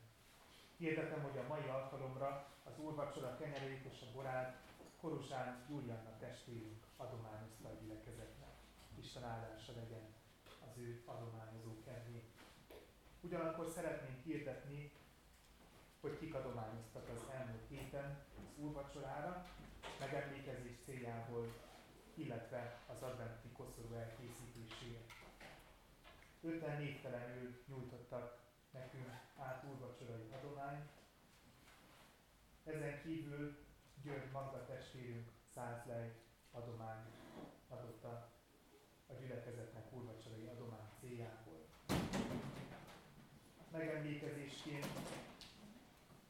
Hirdetem, 0.77 1.23
hogy 1.23 1.39
a 1.39 1.49
mai 1.49 1.69
alkalomra 1.69 2.47
az 2.65 2.79
úrvacsora 2.79 3.37
kenyerét 3.37 3.85
és 3.93 4.01
a 4.01 4.13
borát 4.15 4.61
Korusán 5.01 5.67
Julianna 5.69 6.19
testvérünk 6.19 6.83
adományozta 6.97 7.69
a 7.69 7.79
gyülekezetnek. 7.81 8.55
Isten 8.99 9.25
áldása 9.25 9.73
legyen 9.73 10.15
az 10.67 10.79
ő 10.79 11.03
adományozó 11.07 11.81
kedvén. 11.85 12.23
Ugyanakkor 13.21 13.69
szeretnénk 13.69 14.23
hirdetni, 14.25 14.93
hogy 16.01 16.19
kik 16.19 16.35
adományoztak 16.35 17.09
az 17.09 17.23
elmúlt 17.31 17.69
héten 17.69 18.25
az 18.37 18.65
úrvacsorára, 18.65 19.47
megemlékezés 20.01 20.77
céljából 20.85 21.47
illetve 22.15 22.79
az 22.87 23.03
adventi 23.03 23.42
koszorú 23.65 23.95
elkészítésére. 23.95 25.01
Öten 26.41 26.81
névtelenül 26.81 27.63
nyújtottak 27.67 28.39
nekünk 28.71 29.09
át 29.37 29.65
úrvacsorai 29.71 30.33
adományt. 30.41 30.91
Ezen 32.65 33.03
kívül 33.03 33.57
György 34.03 34.31
Magda 34.33 34.67
testvérünk 34.67 35.29
száz 35.55 35.87
lej 35.87 36.13
adomány 36.53 37.05
adott 37.69 38.05
a, 38.05 38.31
a 39.07 39.13
gyülekezetnek 39.21 39.93
úrvacsorai 39.93 40.47
adomány 40.47 40.89
céljából. 41.01 41.67
Megemlékezésként 43.71 44.87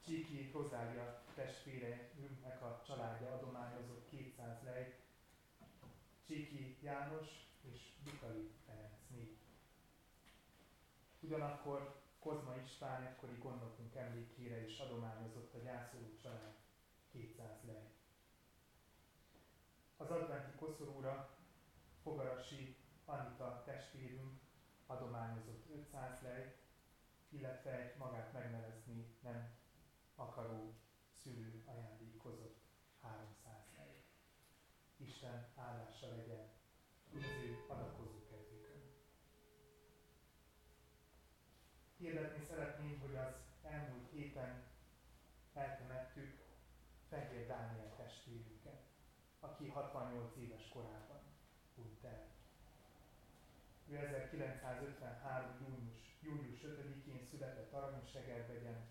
Csíki 0.05 0.49
Rozália 0.53 1.21
testvérünknek 1.35 2.61
a 2.61 2.81
családja 2.87 3.33
adományozott 3.33 4.09
200 4.09 4.63
lej 4.63 4.93
Csiki 6.27 6.72
János 6.83 7.27
és 7.61 7.79
Bikali 8.03 8.51
Ferenc 8.65 8.99
név. 9.09 9.37
Ugyanakkor 11.19 12.01
Kozma 12.19 12.55
István 12.55 13.03
egykori 13.03 13.37
gondnokunk 13.37 13.95
emlékére 13.95 14.65
is 14.65 14.79
adományozott 14.79 15.53
a 15.53 15.57
gyászoló 15.57 16.17
család 16.21 16.55
200 17.11 17.63
lej. 17.65 17.91
Az 19.97 20.11
adventi 20.11 20.55
koszorúra 20.55 21.37
Fogarasi 22.01 22.77
Anita 23.05 23.63
testvérünk 23.65 24.39
adományozott 24.85 25.69
500 25.69 26.21
lej, 26.21 26.55
illetve 27.29 27.71
egy 27.71 27.97
magát 27.97 28.33
megnevezni 28.33 29.17
nem 29.21 29.55
akaró 30.15 30.73
szülő 31.21 31.63
ajándékozott 31.65 32.57
300 33.01 33.73
hely. 33.75 34.03
Isten 34.97 35.51
állása 35.55 36.07
legyen 36.07 36.42
68 49.73 50.35
éves 50.37 50.69
korában 50.69 51.21
hunyt 51.75 52.03
el. 52.03 52.27
Ő 53.87 53.97
1953. 53.97 55.49
június, 55.59 56.17
július 56.21 56.59
5-én 56.61 57.25
született 57.29 57.73
Aranyosegedvegyen, 57.73 58.87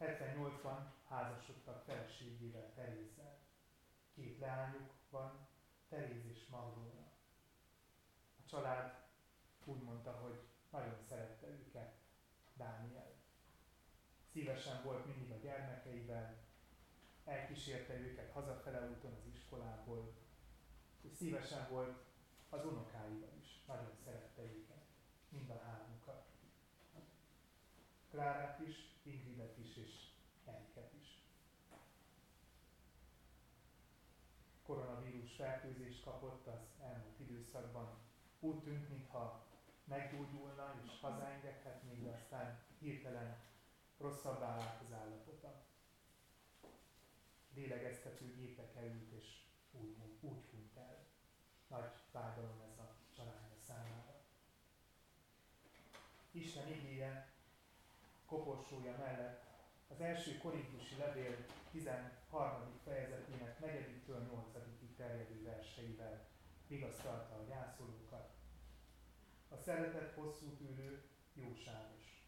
78-ban 0.00 0.78
házasodtak 1.08 1.82
feleségével 1.84 2.72
Terézzel. 2.74 3.38
Két 4.14 4.38
leányuk 4.38 4.90
van, 5.10 5.46
Teréz 5.88 6.26
és 6.26 6.46
Magdóna. 6.46 7.06
A 8.38 8.48
család 8.48 9.06
úgy 9.64 9.82
mondta, 9.82 10.10
hogy 10.12 10.38
nagyon 10.70 10.98
szerette 11.08 11.46
őket 11.46 11.94
Dániel. 12.56 13.12
Szívesen 14.32 14.82
volt 14.82 15.06
mindig 15.06 15.30
a 15.30 15.40
gyermekeivel, 15.42 16.36
elkísérte 17.24 17.94
őket 17.94 18.32
hazafele 18.32 18.88
úton 18.88 19.12
az 19.12 19.27
iskolából, 19.48 20.12
szívesen 21.16 21.68
volt 21.70 22.04
az 22.48 22.64
unokáival 22.64 23.32
is, 23.40 23.64
nagyon 23.66 23.92
szerette 24.04 24.42
őket, 24.42 24.84
mind 25.28 25.50
a 25.50 25.58
hármukat. 25.64 26.26
Klárát 28.10 28.60
is, 28.60 28.76
Ingridet 29.02 29.58
is, 29.58 29.76
és 29.76 30.06
Eriket 30.44 30.92
is. 31.00 31.22
Koronavírus 34.62 35.32
fertőzést 35.32 36.04
kapott 36.04 36.46
az 36.46 36.60
elmúlt 36.80 37.20
időszakban. 37.20 37.98
Úgy 38.40 38.62
tűnt, 38.62 38.88
mintha 38.88 39.46
meggyógyulna 39.84 40.80
és 40.84 41.00
hazaengedhetné, 41.00 41.94
de 41.94 42.10
aztán 42.10 42.60
hirtelen 42.78 43.38
rosszabbá 43.98 44.56
vált 44.56 44.82
az 44.82 44.92
állapota. 44.92 45.66
Lélegeztető 47.54 48.34
gépekre 48.34 48.86
ült, 48.86 49.12
és 49.12 49.37
úgy, 49.72 49.96
úgy 50.20 50.44
hunyt 50.50 50.76
el. 50.76 51.06
Nagy 51.68 51.90
fájdalom 52.10 52.60
ez 52.72 52.78
a 52.78 52.94
családja 53.16 53.56
számára. 53.66 54.20
Isten 56.30 56.68
igéje 56.68 57.32
koporsója 58.26 58.96
mellett 58.98 59.46
az 59.88 60.00
első 60.00 60.38
korintusi 60.38 60.96
levél 60.96 61.46
13. 61.70 62.80
fejezetének 62.84 63.58
4-től 63.60 64.20
8-ig 64.32 64.94
terjedő 64.96 65.42
verseivel 65.42 66.26
vigasztalta 66.66 67.34
a 67.34 67.44
gyászolókat. 67.48 68.36
A 69.48 69.56
szeretet 69.56 70.14
hosszú 70.14 70.46
tűrő, 70.56 71.02
jóságos. 71.34 72.26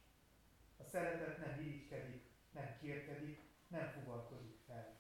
A 0.77 0.85
szeretet 0.85 1.39
nem 1.39 1.61
irigykedik, 1.61 2.23
nem 2.51 2.77
kérkedik, 2.81 3.41
nem 3.69 3.89
fuvalkodik 3.89 4.57
fel. 4.67 4.99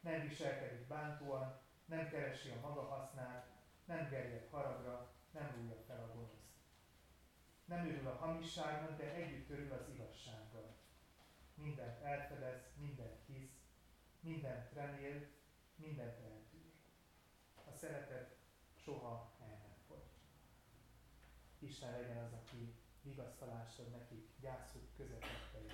Nem 0.00 0.28
viselkedik 0.28 0.86
bántóan, 0.86 1.60
nem 1.84 2.08
keresi 2.08 2.50
a 2.50 2.60
maga 2.60 2.82
hasznát, 2.82 3.50
nem 3.84 4.08
gerjed 4.08 4.48
haragra, 4.50 5.12
nem 5.30 5.52
rújja 5.56 5.76
fel 5.86 6.02
a 6.02 6.14
gonoszt. 6.14 6.48
Nem 7.64 7.86
örül 7.86 8.06
a 8.06 8.16
hamisságnak, 8.16 8.98
de 8.98 9.12
együtt 9.12 9.50
örül 9.50 9.72
az 9.72 9.88
igazsággal. 9.88 10.76
Mindent 11.54 12.02
elfedez, 12.02 12.60
mindent 12.76 13.20
hisz, 13.26 13.58
mindent 14.20 14.72
remél, 14.72 15.26
mindent 15.76 16.18
eltűr. 16.18 16.72
A 17.64 17.72
szeretet 17.72 18.36
soha 18.74 19.36
el 19.40 19.48
nem 19.48 19.76
fogy. 19.86 20.06
Isten 21.58 21.90
legyen 21.90 22.24
az, 22.24 22.32
aki 22.32 22.74
vigasztalást 23.02 23.78
ad 23.78 23.90
nekik 23.90 24.28
gyászuk 24.40 24.94
közepette 24.96 25.64
is. 25.66 25.72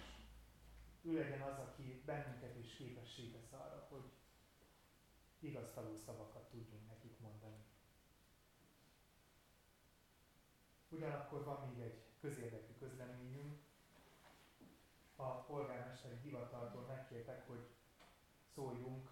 Ő 1.03 1.15
legyen 1.19 1.41
az, 1.41 1.59
aki 1.59 2.03
bennünket 2.05 2.57
is 2.57 2.75
képessé 2.77 3.33
arra, 3.51 3.87
hogy 3.91 4.11
igaztaló 5.45 5.95
szavakat 5.97 6.49
tudjunk 6.51 6.89
nekik 6.89 7.21
mondani. 7.21 7.65
Ugyanakkor 10.89 11.45
van 11.45 11.69
még 11.69 11.85
egy 11.85 12.03
közérdekű 12.21 12.73
közleményünk. 12.79 13.63
A 15.17 15.43
polgármesteri 15.43 16.17
hivataltól 16.23 16.83
megkértek, 16.83 17.47
hogy 17.47 17.67
szóljunk 18.55 19.11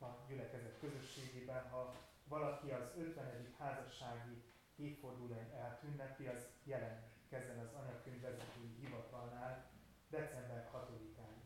a 0.00 0.06
gyülekezet 0.28 0.78
közösségében, 0.78 1.68
ha 1.68 1.94
valaki 2.24 2.70
az 2.70 2.90
50. 2.96 3.54
házassági 3.58 4.42
évfordulóját 4.76 5.82
ünnepli, 5.82 6.26
az 6.26 6.48
jelentkezzen 6.64 7.58
az 7.58 7.72
anyakönyvvezetői 7.74 8.74
hivatalnál 8.80 9.70
december 10.08 10.70
6-án. 10.74 11.40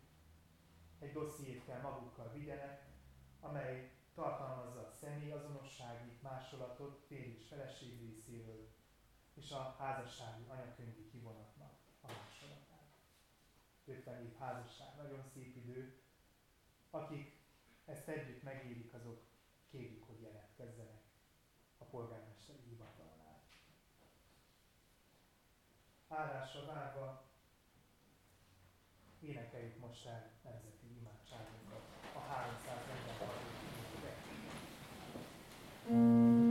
Egy 0.98 1.12
dossziét 1.12 1.64
kell 1.64 1.80
magukkal 1.80 2.32
vigyenek, 2.32 2.86
amely 3.40 3.95
tartalmazza 4.16 4.90
személyazonossági 5.00 6.18
másolatot 6.22 7.04
férj 7.06 7.38
és 7.38 7.46
feleség 7.48 8.00
részéről, 8.00 8.68
és 9.34 9.50
a 9.50 9.74
házassági 9.78 10.44
anyakönyvi 10.48 11.08
kivonatnak 11.10 11.72
a 12.00 12.06
másolatát. 12.06 12.88
50 13.84 14.24
év 14.24 14.36
házasság, 14.38 14.96
nagyon 14.96 15.22
szép 15.22 15.56
idő. 15.56 16.00
Akik 16.90 17.36
ezt 17.84 18.08
együtt 18.08 18.42
megérik, 18.42 18.94
azok 18.94 19.22
kérjük, 19.70 20.06
hogy 20.06 20.20
jelentkezzenek 20.20 21.02
a 21.78 21.84
polgármesteri 21.84 22.62
hivatalnál. 22.68 23.42
Állásra 26.08 26.64
várva 26.64 27.24
énekeljük 29.20 29.78
most 29.78 30.06
el 30.06 30.30
nemzeti 30.42 30.75
Música 35.88 36.45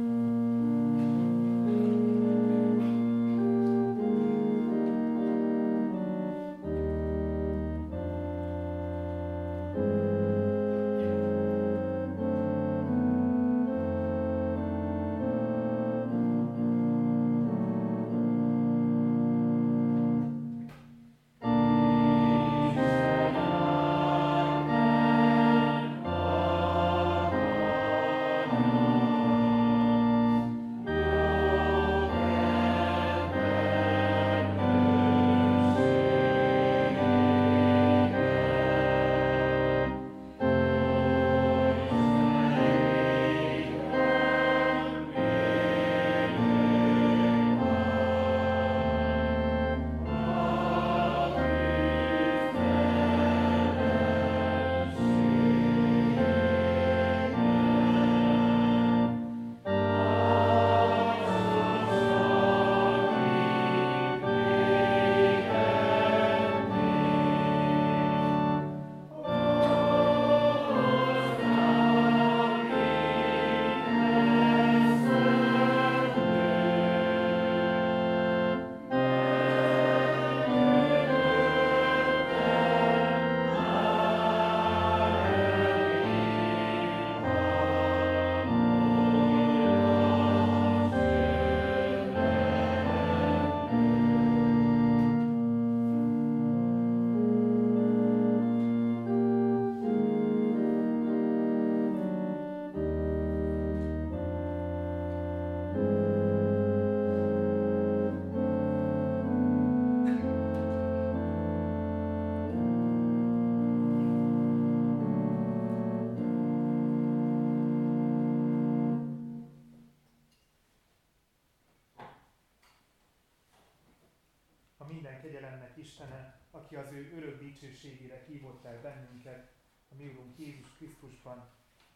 Minden 125.15 125.31
kegyelemnek 125.31 125.77
Istene, 125.77 126.39
aki 126.51 126.75
az 126.75 126.91
ő 126.91 127.13
örök 127.15 127.39
dicsőségére 127.39 128.23
hívott 128.27 128.65
el 128.65 128.81
bennünket, 128.81 129.51
a 129.91 129.95
mi 129.95 130.07
Urunk 130.07 130.39
Jézus 130.39 130.75
Krisztusban, 130.77 131.49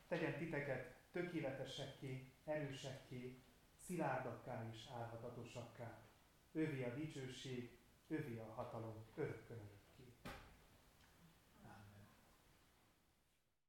tegyen 0.07 0.37
titeket 0.37 0.95
tökéletesekké, 1.11 2.31
erősekké, 2.45 3.37
szilárdakká 3.85 4.69
és 4.71 4.79
árhatatosakká. 4.93 5.97
Övé 6.51 6.83
a 6.83 6.95
dicsőség, 6.95 7.77
övé 8.07 8.39
a 8.39 8.53
hatalom 8.53 9.05
örökkön 9.15 9.78